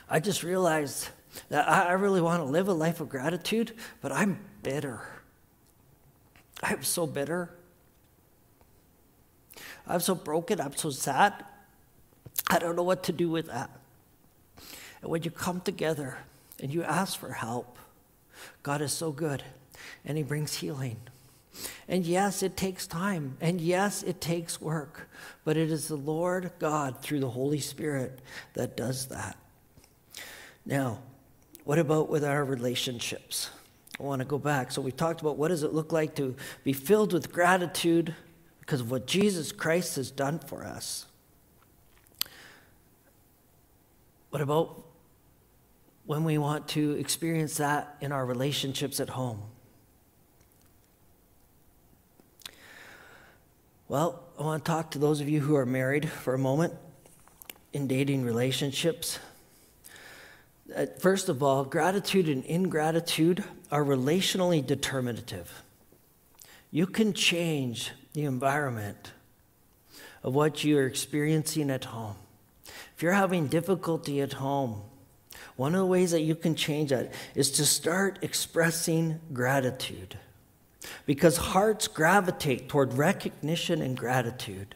I 0.07 0.19
just 0.19 0.43
realized 0.43 1.09
that 1.49 1.67
I 1.67 1.93
really 1.93 2.21
want 2.21 2.41
to 2.41 2.45
live 2.45 2.67
a 2.67 2.73
life 2.73 3.01
of 3.01 3.09
gratitude, 3.09 3.73
but 4.01 4.11
I'm 4.11 4.39
bitter. 4.61 5.01
I'm 6.61 6.83
so 6.83 7.07
bitter. 7.07 7.56
I'm 9.87 9.99
so 9.99 10.15
broken. 10.15 10.59
I'm 10.59 10.75
so 10.75 10.89
sad. 10.89 11.33
I 12.49 12.59
don't 12.59 12.75
know 12.75 12.83
what 12.83 13.03
to 13.03 13.11
do 13.11 13.29
with 13.29 13.47
that. 13.47 13.69
And 15.01 15.11
when 15.11 15.23
you 15.23 15.31
come 15.31 15.61
together 15.61 16.17
and 16.61 16.73
you 16.73 16.83
ask 16.83 17.19
for 17.19 17.31
help, 17.31 17.77
God 18.63 18.81
is 18.81 18.91
so 18.91 19.11
good 19.11 19.43
and 20.05 20.17
He 20.17 20.23
brings 20.23 20.55
healing. 20.55 20.97
And 21.87 22.05
yes, 22.05 22.43
it 22.43 22.55
takes 22.55 22.85
time. 22.85 23.37
And 23.41 23.59
yes, 23.59 24.03
it 24.03 24.21
takes 24.21 24.61
work. 24.61 25.09
But 25.43 25.57
it 25.57 25.71
is 25.71 25.87
the 25.87 25.95
Lord 25.95 26.51
God 26.59 27.01
through 27.01 27.19
the 27.19 27.29
Holy 27.29 27.59
Spirit 27.59 28.19
that 28.53 28.77
does 28.77 29.07
that. 29.07 29.37
Now, 30.65 30.99
what 31.63 31.79
about 31.79 32.09
with 32.09 32.23
our 32.23 32.45
relationships? 32.45 33.49
I 33.99 34.03
want 34.03 34.19
to 34.19 34.25
go 34.25 34.37
back. 34.37 34.71
So 34.71 34.81
we 34.81 34.91
talked 34.91 35.21
about 35.21 35.37
what 35.37 35.47
does 35.47 35.63
it 35.63 35.73
look 35.73 35.91
like 35.91 36.15
to 36.15 36.35
be 36.63 36.73
filled 36.73 37.13
with 37.13 37.31
gratitude 37.31 38.13
because 38.67 38.81
of 38.81 38.91
what 38.91 39.07
Jesus 39.07 39.53
Christ 39.53 39.95
has 39.95 40.11
done 40.11 40.39
for 40.39 40.65
us. 40.65 41.05
What 44.29 44.41
about 44.41 44.83
when 46.05 46.25
we 46.25 46.37
want 46.37 46.67
to 46.69 46.91
experience 46.91 47.55
that 47.57 47.95
in 48.01 48.11
our 48.11 48.25
relationships 48.25 48.99
at 48.99 49.07
home? 49.07 49.41
Well, 53.87 54.21
I 54.37 54.43
want 54.43 54.65
to 54.65 54.69
talk 54.69 54.91
to 54.91 54.99
those 54.99 55.21
of 55.21 55.29
you 55.29 55.39
who 55.39 55.55
are 55.55 55.65
married 55.65 56.09
for 56.09 56.33
a 56.33 56.37
moment 56.37 56.73
in 57.71 57.87
dating 57.87 58.25
relationships. 58.25 59.17
Uh, 60.75 60.87
first 60.99 61.29
of 61.29 61.41
all, 61.41 61.63
gratitude 61.63 62.27
and 62.27 62.43
ingratitude 62.43 63.45
are 63.71 63.85
relationally 63.85 64.65
determinative. 64.65 65.63
You 66.69 66.85
can 66.85 67.13
change 67.13 67.93
the 68.17 68.25
environment 68.25 69.11
of 70.23 70.33
what 70.33 70.63
you're 70.63 70.87
experiencing 70.87 71.69
at 71.69 71.83
home. 71.83 72.15
If 72.95 73.03
you're 73.03 73.13
having 73.13 73.45
difficulty 73.45 74.21
at 74.21 74.33
home, 74.33 74.81
one 75.55 75.75
of 75.75 75.81
the 75.81 75.85
ways 75.85 76.09
that 76.13 76.21
you 76.21 76.33
can 76.33 76.55
change 76.55 76.89
that 76.89 77.13
is 77.35 77.51
to 77.51 77.63
start 77.63 78.17
expressing 78.23 79.19
gratitude. 79.33 80.17
Because 81.05 81.37
hearts 81.37 81.87
gravitate 81.87 82.67
toward 82.67 82.95
recognition 82.95 83.83
and 83.83 83.95
gratitude. 83.95 84.73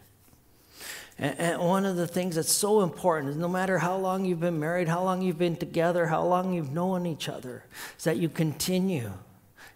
And, 1.17 1.59
one 1.59 1.87
of 1.87 1.95
the 1.95 2.05
things 2.05 2.35
that's 2.35 2.51
so 2.51 2.81
important 2.83 3.31
is 3.31 3.37
no 3.37 3.49
matter 3.49 3.79
how 3.79 3.97
long 3.97 4.23
you've 4.23 4.39
been 4.39 4.59
married, 4.59 4.87
how 4.87 5.03
long 5.03 5.23
you've 5.23 5.39
been 5.39 5.55
together, 5.55 6.05
how 6.05 6.23
long 6.23 6.53
you've 6.53 6.73
known 6.73 7.07
each 7.07 7.27
other, 7.27 7.63
is 7.97 8.03
that 8.03 8.17
you 8.17 8.29
continue 8.29 9.13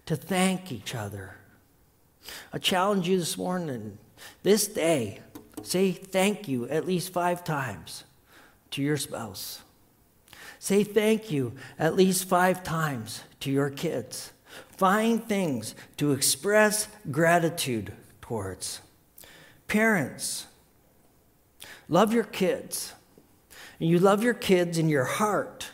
to 0.05 0.15
thank 0.15 0.71
each 0.71 0.93
other 0.93 1.37
I 2.51 2.57
challenge 2.57 3.07
you 3.07 3.17
this 3.17 3.37
morning, 3.37 3.97
this 4.43 4.67
day, 4.67 5.19
say 5.63 5.91
thank 5.91 6.47
you 6.47 6.67
at 6.69 6.85
least 6.85 7.13
five 7.13 7.43
times 7.43 8.03
to 8.71 8.81
your 8.81 8.97
spouse. 8.97 9.61
Say 10.59 10.83
thank 10.83 11.31
you 11.31 11.53
at 11.77 11.95
least 11.95 12.25
five 12.27 12.63
times 12.63 13.23
to 13.41 13.51
your 13.51 13.69
kids. 13.69 14.31
Find 14.77 15.23
things 15.23 15.75
to 15.97 16.11
express 16.11 16.87
gratitude 17.11 17.93
towards. 18.21 18.81
Parents, 19.67 20.47
love 21.87 22.13
your 22.13 22.23
kids. 22.23 22.93
And 23.79 23.89
you 23.89 23.99
love 23.99 24.23
your 24.23 24.33
kids 24.33 24.77
in 24.77 24.89
your 24.89 25.03
heart. 25.03 25.69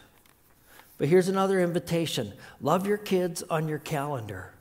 But 0.97 1.07
here's 1.07 1.27
another 1.27 1.59
invitation 1.59 2.33
love 2.59 2.85
your 2.85 2.97
kids 2.97 3.43
on 3.49 3.67
your 3.67 3.79
calendar. 3.79 4.53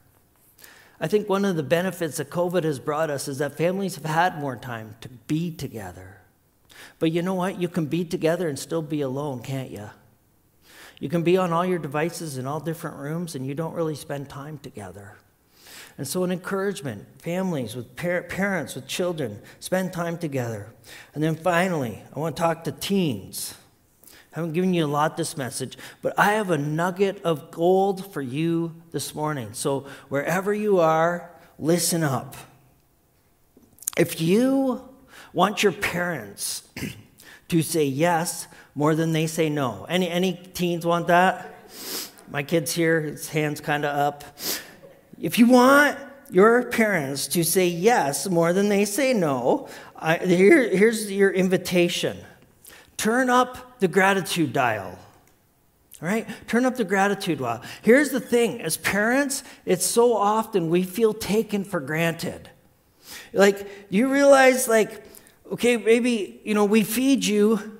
I 1.00 1.08
think 1.08 1.28
one 1.28 1.46
of 1.46 1.56
the 1.56 1.62
benefits 1.62 2.18
that 2.18 2.28
COVID 2.28 2.62
has 2.64 2.78
brought 2.78 3.08
us 3.08 3.26
is 3.26 3.38
that 3.38 3.56
families 3.56 3.94
have 3.94 4.04
had 4.04 4.38
more 4.38 4.56
time 4.56 4.96
to 5.00 5.08
be 5.08 5.50
together. 5.50 6.18
But 6.98 7.10
you 7.10 7.22
know 7.22 7.34
what? 7.34 7.60
You 7.60 7.68
can 7.68 7.86
be 7.86 8.04
together 8.04 8.48
and 8.48 8.58
still 8.58 8.82
be 8.82 9.00
alone, 9.00 9.42
can't 9.42 9.70
you? 9.70 9.90
You 10.98 11.08
can 11.08 11.22
be 11.22 11.38
on 11.38 11.52
all 11.52 11.64
your 11.64 11.78
devices 11.78 12.36
in 12.36 12.46
all 12.46 12.60
different 12.60 12.98
rooms 12.98 13.34
and 13.34 13.46
you 13.46 13.54
don't 13.54 13.72
really 13.72 13.94
spend 13.94 14.28
time 14.28 14.58
together. 14.58 15.16
And 15.96 16.06
so, 16.06 16.24
an 16.24 16.30
encouragement 16.30 17.06
families 17.20 17.74
with 17.74 17.96
par- 17.96 18.22
parents, 18.22 18.74
with 18.74 18.86
children, 18.86 19.40
spend 19.58 19.92
time 19.92 20.18
together. 20.18 20.68
And 21.14 21.22
then 21.22 21.34
finally, 21.34 22.02
I 22.14 22.18
want 22.18 22.36
to 22.36 22.42
talk 22.42 22.64
to 22.64 22.72
teens. 22.72 23.54
I 24.32 24.38
haven't 24.38 24.52
given 24.52 24.72
you 24.74 24.84
a 24.84 24.86
lot 24.86 25.16
this 25.16 25.36
message, 25.36 25.76
but 26.02 26.16
I 26.16 26.34
have 26.34 26.50
a 26.50 26.58
nugget 26.58 27.20
of 27.22 27.50
gold 27.50 28.12
for 28.12 28.22
you 28.22 28.74
this 28.92 29.12
morning. 29.12 29.48
So 29.52 29.86
wherever 30.08 30.54
you 30.54 30.78
are, 30.78 31.32
listen 31.58 32.04
up. 32.04 32.36
If 33.96 34.20
you 34.20 34.88
want 35.32 35.64
your 35.64 35.72
parents 35.72 36.62
to 37.48 37.62
say 37.62 37.84
yes 37.84 38.46
more 38.76 38.94
than 38.94 39.12
they 39.12 39.26
say 39.26 39.48
no. 39.50 39.84
Any, 39.88 40.08
any 40.08 40.34
teens 40.54 40.86
want 40.86 41.08
that? 41.08 41.52
My 42.28 42.44
kid's 42.44 42.72
here, 42.72 43.00
his 43.00 43.28
hand's 43.28 43.60
kind 43.60 43.84
of 43.84 43.96
up. 43.96 44.24
If 45.20 45.40
you 45.40 45.48
want 45.48 45.98
your 46.30 46.62
parents 46.66 47.26
to 47.28 47.42
say 47.42 47.66
yes 47.66 48.28
more 48.28 48.52
than 48.52 48.68
they 48.68 48.84
say 48.84 49.12
no, 49.12 49.68
I, 49.96 50.18
here, 50.18 50.68
here's 50.68 51.10
your 51.10 51.32
invitation 51.32 52.16
turn 53.00 53.30
up 53.30 53.80
the 53.80 53.88
gratitude 53.88 54.52
dial. 54.52 54.98
All 56.02 56.08
right? 56.08 56.28
Turn 56.46 56.66
up 56.66 56.76
the 56.76 56.84
gratitude 56.84 57.38
dial. 57.38 57.62
Here's 57.80 58.10
the 58.10 58.20
thing 58.20 58.60
as 58.60 58.76
parents, 58.76 59.42
it's 59.64 59.86
so 59.86 60.14
often 60.14 60.68
we 60.68 60.82
feel 60.82 61.14
taken 61.14 61.64
for 61.64 61.80
granted. 61.80 62.50
Like, 63.32 63.66
you 63.88 64.12
realize, 64.12 64.68
like, 64.68 65.02
okay, 65.50 65.78
maybe, 65.78 66.42
you 66.44 66.52
know, 66.52 66.66
we 66.66 66.84
feed 66.84 67.24
you 67.24 67.78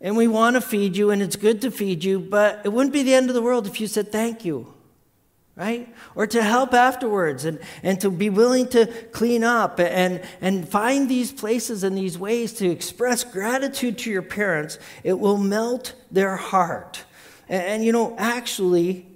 and 0.00 0.16
we 0.16 0.26
want 0.26 0.56
to 0.56 0.62
feed 0.62 0.96
you 0.96 1.10
and 1.10 1.20
it's 1.20 1.36
good 1.36 1.60
to 1.60 1.70
feed 1.70 2.02
you, 2.02 2.18
but 2.18 2.62
it 2.64 2.70
wouldn't 2.70 2.94
be 2.94 3.02
the 3.02 3.14
end 3.14 3.28
of 3.28 3.34
the 3.34 3.42
world 3.42 3.66
if 3.66 3.78
you 3.78 3.86
said 3.86 4.10
thank 4.10 4.42
you 4.42 4.71
right? 5.62 5.94
Or 6.16 6.26
to 6.26 6.42
help 6.42 6.74
afterwards 6.74 7.44
and, 7.44 7.60
and 7.84 8.00
to 8.00 8.10
be 8.10 8.30
willing 8.30 8.66
to 8.70 8.86
clean 9.12 9.44
up 9.44 9.78
and, 9.78 10.20
and 10.40 10.68
find 10.68 11.08
these 11.08 11.30
places 11.30 11.84
and 11.84 11.96
these 11.96 12.18
ways 12.18 12.52
to 12.54 12.68
express 12.68 13.22
gratitude 13.22 13.96
to 13.98 14.10
your 14.10 14.22
parents. 14.22 14.80
It 15.04 15.20
will 15.20 15.38
melt 15.38 15.94
their 16.10 16.34
heart. 16.34 17.04
And, 17.48 17.62
and 17.62 17.84
you 17.84 17.92
know, 17.92 18.16
actually, 18.18 19.06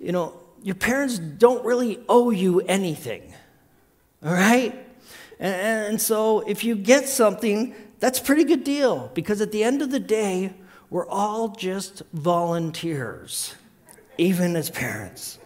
you 0.00 0.10
know, 0.10 0.40
your 0.64 0.74
parents 0.74 1.20
don't 1.20 1.64
really 1.64 2.00
owe 2.08 2.30
you 2.30 2.60
anything, 2.62 3.32
all 4.24 4.32
right? 4.32 4.74
And, 5.38 5.54
and 5.90 6.00
so 6.00 6.40
if 6.40 6.64
you 6.64 6.74
get 6.74 7.08
something, 7.08 7.72
that's 8.00 8.18
a 8.18 8.22
pretty 8.22 8.42
good 8.42 8.64
deal 8.64 9.12
because 9.14 9.40
at 9.40 9.52
the 9.52 9.62
end 9.62 9.80
of 9.80 9.92
the 9.92 10.00
day, 10.00 10.54
we're 10.90 11.06
all 11.06 11.50
just 11.50 12.02
volunteers, 12.12 13.54
even 14.18 14.56
as 14.56 14.70
parents. 14.70 15.38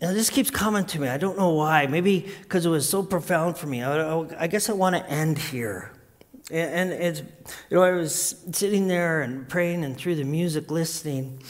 And 0.00 0.16
this 0.16 0.30
keeps 0.30 0.50
coming 0.50 0.86
to 0.86 1.00
me. 1.00 1.08
I 1.08 1.18
don't 1.18 1.36
know 1.36 1.50
why. 1.50 1.86
Maybe 1.86 2.30
because 2.42 2.64
it 2.64 2.70
was 2.70 2.88
so 2.88 3.02
profound 3.02 3.58
for 3.58 3.66
me. 3.66 3.82
I, 3.82 4.20
I 4.38 4.46
guess 4.46 4.70
I 4.70 4.72
want 4.72 4.96
to 4.96 5.06
end 5.10 5.38
here. 5.38 5.92
And 6.50 6.90
it's, 6.90 7.20
you 7.20 7.76
know, 7.76 7.82
I 7.82 7.92
was 7.92 8.42
sitting 8.50 8.88
there 8.88 9.22
and 9.22 9.48
praying 9.48 9.84
and 9.84 9.96
through 9.96 10.16
the 10.16 10.24
music 10.24 10.70
listening. 10.70 11.40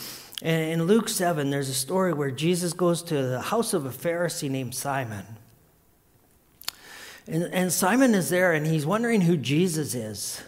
And 0.43 0.73
in 0.73 0.83
Luke 0.85 1.09
7, 1.09 1.49
there's 1.49 1.71
a 1.71 1.75
story 1.75 2.13
where 2.13 2.31
Jesus 2.31 2.75
goes 2.75 3.03
to 3.05 3.23
the 3.23 3.41
house 3.41 3.73
of 3.73 3.87
a 3.87 3.91
Pharisee 3.91 4.51
named 4.51 4.75
Simon. 4.75 5.25
And, 7.27 7.45
and 7.45 7.73
Simon 7.73 8.15
is 8.15 8.29
there 8.29 8.53
and 8.53 8.67
he's 8.67 8.85
wondering 8.85 9.23
who 9.23 9.37
Jesus 9.37 9.95
is. 9.95 10.43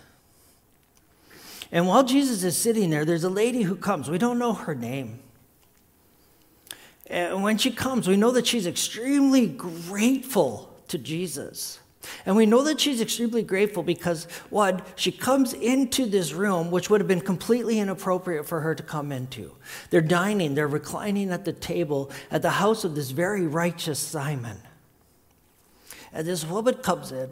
And 1.70 1.86
while 1.86 2.04
Jesus 2.04 2.44
is 2.44 2.56
sitting 2.56 2.90
there, 2.90 3.06
there's 3.06 3.24
a 3.24 3.30
lady 3.30 3.62
who 3.62 3.76
comes. 3.76 4.10
We 4.10 4.18
don't 4.18 4.38
know 4.38 4.52
her 4.52 4.74
name. 4.74 5.21
And 7.12 7.42
when 7.42 7.58
she 7.58 7.70
comes, 7.70 8.08
we 8.08 8.16
know 8.16 8.30
that 8.30 8.46
she's 8.46 8.66
extremely 8.66 9.46
grateful 9.46 10.74
to 10.88 10.96
Jesus. 10.96 11.78
And 12.24 12.34
we 12.34 12.46
know 12.46 12.64
that 12.64 12.80
she's 12.80 13.02
extremely 13.02 13.42
grateful 13.42 13.82
because, 13.82 14.24
what, 14.48 14.88
she 14.96 15.12
comes 15.12 15.52
into 15.52 16.06
this 16.06 16.32
room, 16.32 16.70
which 16.70 16.88
would 16.88 17.02
have 17.02 17.08
been 17.08 17.20
completely 17.20 17.78
inappropriate 17.78 18.46
for 18.46 18.62
her 18.62 18.74
to 18.74 18.82
come 18.82 19.12
into. 19.12 19.54
They're 19.90 20.00
dining, 20.00 20.54
they're 20.54 20.66
reclining 20.66 21.30
at 21.30 21.44
the 21.44 21.52
table 21.52 22.10
at 22.30 22.40
the 22.40 22.50
house 22.50 22.82
of 22.82 22.94
this 22.94 23.10
very 23.10 23.46
righteous 23.46 23.98
Simon. 23.98 24.56
And 26.14 26.26
this 26.26 26.46
woman 26.46 26.76
comes 26.76 27.12
in, 27.12 27.30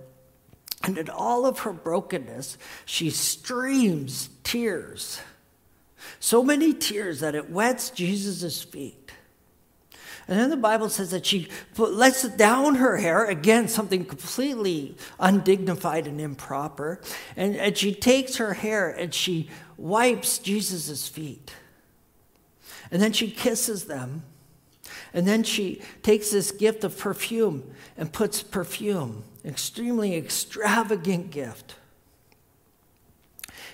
and 0.84 0.98
in 0.98 1.08
all 1.08 1.46
of 1.46 1.60
her 1.60 1.72
brokenness, 1.72 2.58
she 2.84 3.08
streams 3.08 4.28
tears. 4.44 5.22
So 6.20 6.44
many 6.44 6.74
tears 6.74 7.20
that 7.20 7.34
it 7.34 7.50
wets 7.50 7.88
Jesus' 7.88 8.62
feet. 8.62 9.12
And 10.30 10.38
then 10.38 10.48
the 10.48 10.56
Bible 10.56 10.88
says 10.88 11.10
that 11.10 11.26
she 11.26 11.48
put, 11.74 11.92
lets 11.92 12.22
down 12.22 12.76
her 12.76 12.98
hair, 12.98 13.24
again, 13.24 13.66
something 13.66 14.04
completely 14.04 14.96
undignified 15.18 16.06
and 16.06 16.20
improper. 16.20 17.00
And, 17.36 17.56
and 17.56 17.76
she 17.76 17.92
takes 17.92 18.36
her 18.36 18.54
hair 18.54 18.88
and 18.88 19.12
she 19.12 19.50
wipes 19.76 20.38
Jesus' 20.38 21.08
feet. 21.08 21.52
And 22.92 23.02
then 23.02 23.12
she 23.12 23.28
kisses 23.28 23.86
them. 23.86 24.22
And 25.12 25.26
then 25.26 25.42
she 25.42 25.82
takes 26.04 26.30
this 26.30 26.52
gift 26.52 26.84
of 26.84 26.96
perfume 26.96 27.68
and 27.96 28.12
puts 28.12 28.40
perfume, 28.40 29.24
extremely 29.44 30.14
extravagant 30.14 31.32
gift. 31.32 31.74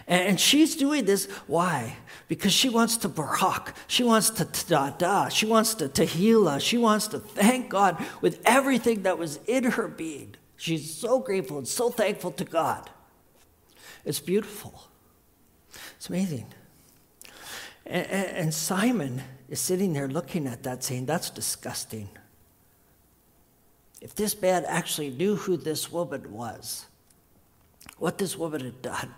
And 0.09 0.39
she's 0.39 0.77
doing 0.77 1.05
this, 1.05 1.27
why? 1.47 1.97
because 2.29 2.53
she 2.53 2.69
wants 2.69 2.97
to 2.99 3.09
barak, 3.09 3.75
she 3.87 4.03
wants 4.03 4.31
to 4.31 4.45
todah, 4.45 5.31
she 5.31 5.47
wants 5.47 5.75
to 5.75 5.89
tehillah, 5.89 6.61
she 6.61 6.77
wants 6.77 7.09
to 7.09 7.21
thank 7.21 7.69
God 7.69 8.05
with 8.21 8.41
everything 8.45 9.03
that 9.03 9.19
was 9.19 9.39
in 9.47 9.65
her 9.65 9.89
being. 9.89 10.35
She's 10.57 10.93
so 10.93 11.21
grateful 11.21 11.59
and 11.59 11.69
so 11.69 11.91
thankful 11.91 12.33
to 12.33 12.45
God. 12.45 12.91
It's 14.05 14.21
beautiful. 14.21 14.89
It's 15.97 16.09
amazing. 16.09 16.47
And, 17.85 18.07
and 18.07 18.55
Simon 18.55 19.23
is 19.49 19.61
sitting 19.61 19.93
there 19.93 20.09
looking 20.09 20.47
at 20.47 20.63
that 20.65 20.83
saying, 20.83 21.07
That's 21.07 21.31
disgusting. 21.31 22.09
If 24.01 24.15
this 24.15 24.41
man 24.41 24.65
actually 24.67 25.11
knew 25.11 25.37
who 25.37 25.57
this 25.57 25.91
woman 25.91 26.33
was, 26.33 26.87
what 27.99 28.19
this 28.19 28.37
woman 28.37 28.61
had 28.61 28.83
done, 28.83 29.15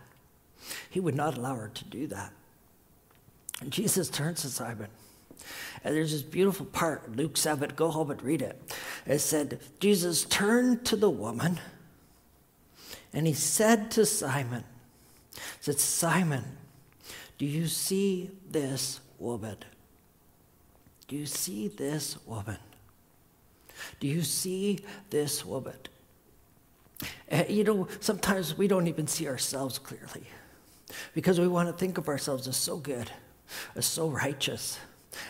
he 0.91 1.01
would 1.01 1.15
not 1.15 1.37
allow 1.37 1.55
her 1.55 1.69
to 1.69 1.85
do 1.85 2.07
that. 2.09 2.33
And 3.61 3.71
Jesus 3.71 4.09
turns 4.09 4.43
to 4.43 4.49
Simon. 4.49 4.89
And 5.85 5.95
there's 5.95 6.13
this 6.13 6.23
beautiful 6.23 6.67
part, 6.67 7.17
Luke 7.17 7.37
7, 7.37 7.73
go 7.77 7.91
home 7.91 8.11
and 8.11 8.23
read 8.23 8.43
it. 8.43 8.61
It 9.07 9.21
said, 9.21 9.61
Jesus 9.81 10.25
turned 10.25 10.85
to 10.87 10.97
the 10.97 11.11
woman 11.11 11.61
and 13.13 13.27
he 13.27 13.33
said 13.33 13.91
to 13.93 14.05
Simon, 14.05 14.65
said, 15.61 15.79
Simon, 15.79 16.45
do 17.39 17.47
you 17.47 17.67
see 17.67 18.31
this 18.51 19.01
woman? 19.19 19.57
Do 21.07 21.17
you 21.17 21.27
see 21.27 21.69
this 21.69 22.19
woman? 22.27 22.59
Do 24.01 24.09
you 24.09 24.23
see 24.23 24.81
this 25.11 25.45
woman? 25.45 25.77
And, 27.29 27.49
you 27.49 27.65
know, 27.65 27.89
sometimes 28.01 28.59
we 28.59 28.69
don't 28.69 28.89
even 28.89 29.07
see 29.07 29.29
ourselves 29.29 29.79
clearly 29.79 30.27
because 31.15 31.39
we 31.39 31.49
want 31.49 31.69
to 31.69 31.73
think 31.73 31.99
of 31.99 32.09
ourselves 32.09 32.49
as 32.49 32.57
so 32.57 32.77
good 32.77 33.11
as 33.75 33.87
so 33.87 34.09
righteous, 34.09 34.79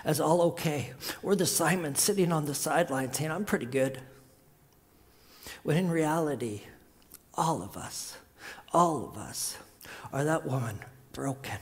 as 0.04 0.20
all 0.20 0.42
okay. 0.42 0.92
We're 1.22 1.36
the 1.36 1.46
Simon 1.46 1.94
sitting 1.94 2.32
on 2.32 2.46
the 2.46 2.54
sideline 2.54 3.12
saying, 3.12 3.30
I'm 3.30 3.44
pretty 3.44 3.66
good. 3.66 4.00
When 5.62 5.76
in 5.76 5.90
reality, 5.90 6.62
all 7.34 7.62
of 7.62 7.76
us, 7.76 8.16
all 8.72 9.08
of 9.08 9.16
us 9.16 9.56
are 10.12 10.24
that 10.24 10.46
woman 10.46 10.80
broken 11.12 11.58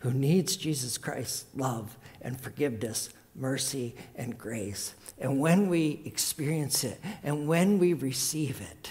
who 0.00 0.12
needs 0.12 0.56
Jesus 0.56 0.98
Christ's 0.98 1.44
love 1.54 1.96
and 2.20 2.40
forgiveness, 2.40 3.10
mercy 3.34 3.94
and 4.14 4.38
grace. 4.38 4.94
And 5.18 5.40
when 5.40 5.68
we 5.68 6.02
experience 6.04 6.84
it 6.84 7.00
and 7.22 7.48
when 7.48 7.78
we 7.78 7.94
receive 7.94 8.60
it, 8.60 8.90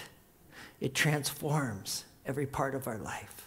it 0.80 0.94
transforms 0.94 2.04
every 2.26 2.46
part 2.46 2.74
of 2.74 2.86
our 2.86 2.98
life. 2.98 3.41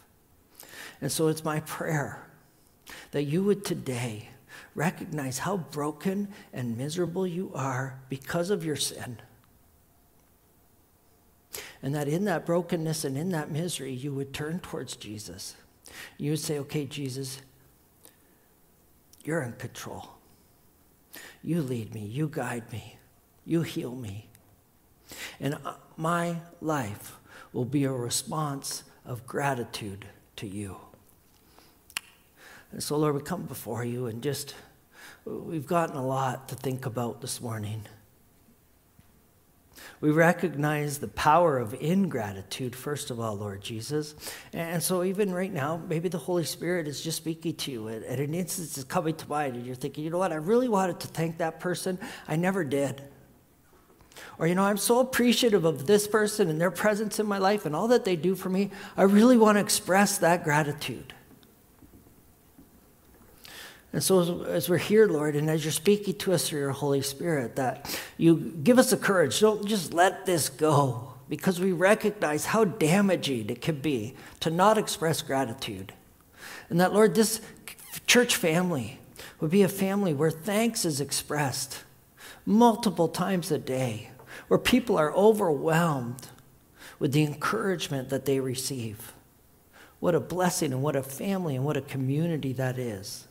And 1.02 1.12
so 1.12 1.28
it's 1.28 1.44
my 1.44 1.60
prayer 1.62 2.26
that 3.12 3.24
you 3.24 3.44
would 3.44 3.66
today 3.66 4.30
recognize 4.74 5.40
how 5.40 5.58
broken 5.58 6.28
and 6.54 6.78
miserable 6.78 7.26
you 7.26 7.52
are 7.54 8.00
because 8.10 8.50
of 8.50 8.66
your 8.66 8.76
sin. 8.76 9.18
And 11.82 11.96
that 11.96 12.08
in 12.08 12.26
that 12.26 12.46
brokenness 12.46 13.06
and 13.06 13.18
in 13.18 13.30
that 13.30 13.52
misery, 13.52 13.94
you 13.94 14.14
would 14.14 14.34
turn 14.34 14.60
towards 14.60 14.96
Jesus. 14.96 15.56
You 16.18 16.32
would 16.32 16.40
say, 16.40 16.60
okay, 16.60 16.86
Jesus, 16.86 17.42
you're 19.24 19.42
in 19.42 19.54
control. 19.54 20.10
You 21.44 21.62
lead 21.62 21.94
me, 21.94 22.02
you 22.02 22.28
guide 22.28 22.72
me, 22.72 22.98
you 23.46 23.62
heal 23.62 23.96
me. 23.96 24.28
And 25.40 25.58
uh, 25.64 25.76
my 25.96 26.38
life 26.62 27.18
will 27.54 27.66
be 27.66 27.84
a 27.84 27.92
response 27.92 28.84
of 29.06 29.28
gratitude 29.28 30.08
to 30.38 30.48
you. 30.48 30.78
And 32.72 32.84
so, 32.84 32.98
Lord, 32.98 33.16
we 33.16 33.22
come 33.22 33.44
before 33.44 33.86
you 33.86 34.08
and 34.08 34.22
just, 34.22 34.56
we've 35.24 35.68
gotten 35.68 35.96
a 35.96 36.06
lot 36.06 36.50
to 36.50 36.56
think 36.56 36.86
about 36.86 37.22
this 37.22 37.42
morning. 37.42 37.86
We 40.02 40.12
recognize 40.12 41.00
the 41.00 41.08
power 41.08 41.58
of 41.58 41.74
ingratitude, 41.76 42.76
first 42.76 43.12
of 43.12 43.20
all, 43.20 43.36
Lord 43.36 43.62
Jesus. 43.62 44.14
And 44.52 44.84
so, 44.84 45.04
even 45.04 45.34
right 45.34 45.52
now, 45.52 45.82
maybe 45.88 46.10
the 46.10 46.18
Holy 46.18 46.44
Spirit 46.44 46.88
is 46.88 47.02
just 47.02 47.18
speaking 47.18 47.56
to 47.56 47.72
you, 47.72 47.88
and 47.88 48.04
an 48.04 48.34
instance 48.34 48.78
is 48.78 48.84
coming 48.84 49.16
to 49.16 49.30
mind, 49.30 49.56
and 49.56 49.66
you're 49.66 49.76
thinking, 49.76 50.04
you 50.04 50.10
know 50.10 50.18
what, 50.18 50.32
I 50.34 50.36
really 50.36 50.68
wanted 50.68 51.00
to 51.00 51.08
thank 51.08 51.38
that 51.38 51.60
person. 51.60 51.98
I 52.28 52.36
never 52.36 52.64
did. 52.64 53.02
Or, 54.38 54.48
you 54.48 54.56
know, 54.56 54.64
I'm 54.64 54.78
so 54.78 55.00
appreciative 55.00 55.66
of 55.66 55.88
this 55.88 56.08
person 56.08 56.50
and 56.50 56.60
their 56.60 56.72
presence 56.72 57.20
in 57.20 57.26
my 57.26 57.38
life 57.38 57.66
and 57.66 57.76
all 57.76 57.88
that 57.90 58.06
they 58.06 58.16
do 58.16 58.36
for 58.36 58.50
me. 58.50 58.72
I 58.98 59.04
really 59.04 59.38
want 59.38 59.58
to 59.58 59.62
express 59.62 60.18
that 60.20 60.44
gratitude. 60.44 61.14
And 63.94 64.04
so, 64.04 64.20
as, 64.20 64.48
as, 64.48 64.70
we're 64.70 64.78
here, 64.78 65.08
Lord, 65.08 65.38
and 65.38 65.50
as 65.50 65.64
you're 65.64 65.72
speaking 65.72 66.16
to 66.16 66.34
us 66.34 66.50
through 66.50 66.60
your 66.60 66.72
Holy 66.72 67.02
Spirit, 67.02 67.56
that 67.56 67.98
you 68.18 68.54
give 68.62 68.78
us 68.78 68.90
the 68.90 68.98
courage. 68.98 69.40
Don't 69.40 69.66
just 69.66 69.94
let 69.94 70.26
this 70.26 70.50
go 70.50 71.14
because 71.30 71.62
we 71.62 71.72
recognize 71.72 72.46
how 72.46 72.66
damaging 72.66 73.50
it 73.50 73.62
can 73.62 73.80
be 73.80 74.14
to 74.42 74.50
not 74.50 74.78
express 74.78 75.22
gratitude. 75.22 75.94
And 76.70 76.80
that, 76.82 76.94
Lord, 76.94 77.16
this 77.16 77.40
church 78.06 78.36
family 78.36 79.00
would 79.40 79.52
be 79.52 79.64
a 79.64 79.70
family 79.70 80.14
where 80.14 80.32
thanks 80.32 80.84
is 80.84 81.00
expressed 81.00 81.84
multiple 82.46 83.08
times 83.08 83.52
a 83.52 83.58
day, 83.58 84.12
where 84.48 84.60
people 84.60 84.98
are 84.98 85.14
overwhelmed 85.14 86.28
with 87.00 87.12
the 87.12 87.24
encouragement 87.24 88.10
that 88.10 88.26
they 88.26 88.40
receive. 88.40 89.14
What 90.00 90.16
a 90.16 90.20
blessing 90.20 90.72
and 90.72 90.84
what 90.84 90.96
a 90.96 91.04
family 91.04 91.56
and 91.56 91.66
what 91.66 91.78
a 91.78 91.82
community 91.82 92.54
that 92.54 92.78
is. 92.78 93.28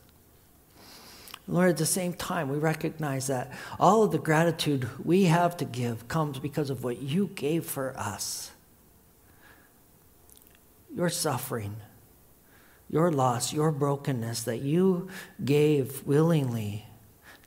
Lord, 1.47 1.69
at 1.69 1.77
the 1.77 1.85
same 1.85 2.13
time, 2.13 2.49
we 2.49 2.57
recognize 2.57 3.27
that 3.27 3.51
all 3.79 4.03
of 4.03 4.11
the 4.11 4.17
gratitude 4.17 4.89
we 5.05 5.25
have 5.25 5.55
to 5.57 5.65
give 5.65 6.07
comes 6.07 6.39
because 6.39 6.69
of 6.69 6.83
what 6.83 7.01
you 7.01 7.27
gave 7.35 7.65
for 7.65 7.93
us. 7.97 8.51
Your 10.95 11.09
suffering, 11.09 11.75
your 12.89 13.11
loss, 13.11 13.53
your 13.53 13.71
brokenness 13.71 14.43
that 14.43 14.61
you 14.61 15.07
gave 15.43 16.05
willingly 16.07 16.87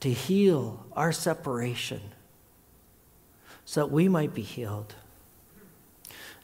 to 0.01 0.11
heal 0.11 0.87
our 0.93 1.13
separation 1.13 2.01
so 3.65 3.81
that 3.81 3.93
we 3.93 4.09
might 4.09 4.35
be 4.35 4.43
healed. 4.43 4.95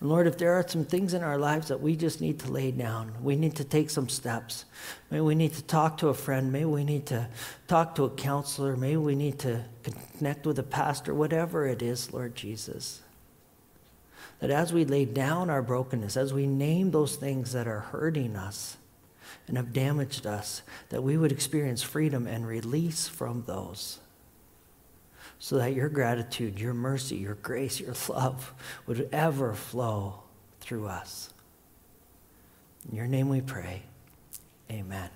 And 0.01 0.11
Lord, 0.11 0.27
if 0.27 0.37
there 0.37 0.53
are 0.53 0.69
some 0.69 0.85
things 0.85 1.14
in 1.14 1.23
our 1.23 1.38
lives 1.38 1.69
that 1.69 1.81
we 1.81 1.97
just 1.97 2.21
need 2.21 2.40
to 2.40 2.51
lay 2.51 2.71
down, 2.71 3.12
we 3.23 3.37
need 3.37 3.57
to 3.57 3.64
take 3.64 3.90
some 3.90 4.09
steps. 4.09 4.64
Maybe 5.11 5.23
we 5.23 5.35
need 5.35 5.55
to 5.55 5.62
talk 5.62 5.99
to 5.99 6.09
a 6.09 6.14
friend. 6.14 6.53
Maybe 6.53 6.67
we 6.67 6.85
need 6.85 7.07
to 7.07 7.29
talk 7.69 7.95
to 7.95 8.05
a 8.05 8.11
counselor. 8.11 8.77
Maybe 8.77 8.97
we 8.97 9.14
need 9.14 9.38
to 9.40 9.64
connect 9.83 10.47
with 10.47 10.59
a 10.59 10.64
pastor, 10.64 11.14
whatever 11.14 11.67
it 11.67 11.81
is, 11.81 12.12
Lord 12.12 12.35
Jesus. 12.35 13.01
That 14.40 14.51
as 14.51 14.73
we 14.73 14.85
lay 14.85 15.05
down 15.05 15.49
our 15.49 15.62
brokenness, 15.62 16.17
as 16.17 16.35
we 16.35 16.47
name 16.47 16.90
those 16.90 17.17
things 17.17 17.53
that 17.53 17.67
are 17.67 17.81
hurting 17.81 18.37
us 18.37 18.77
and 19.47 19.57
have 19.57 19.73
damaged 19.73 20.27
us, 20.27 20.63
that 20.89 21.03
we 21.03 21.17
would 21.17 21.33
experience 21.33 21.83
freedom 21.83 22.27
and 22.27 22.47
release 22.47 23.09
from 23.09 23.45
those 23.47 23.99
so 25.39 25.59
that 25.59 25.75
your 25.75 25.89
gratitude, 25.89 26.59
your 26.59 26.75
mercy, 26.75 27.17
your 27.17 27.35
grace, 27.35 27.79
your 27.79 27.95
love 28.09 28.55
would 28.87 29.09
ever 29.13 29.53
flow 29.53 30.23
through 30.61 30.87
us. 30.87 31.35
In 32.89 32.97
your 32.97 33.07
name 33.07 33.29
we 33.29 33.41
pray. 33.41 33.83
Amen. 34.71 35.11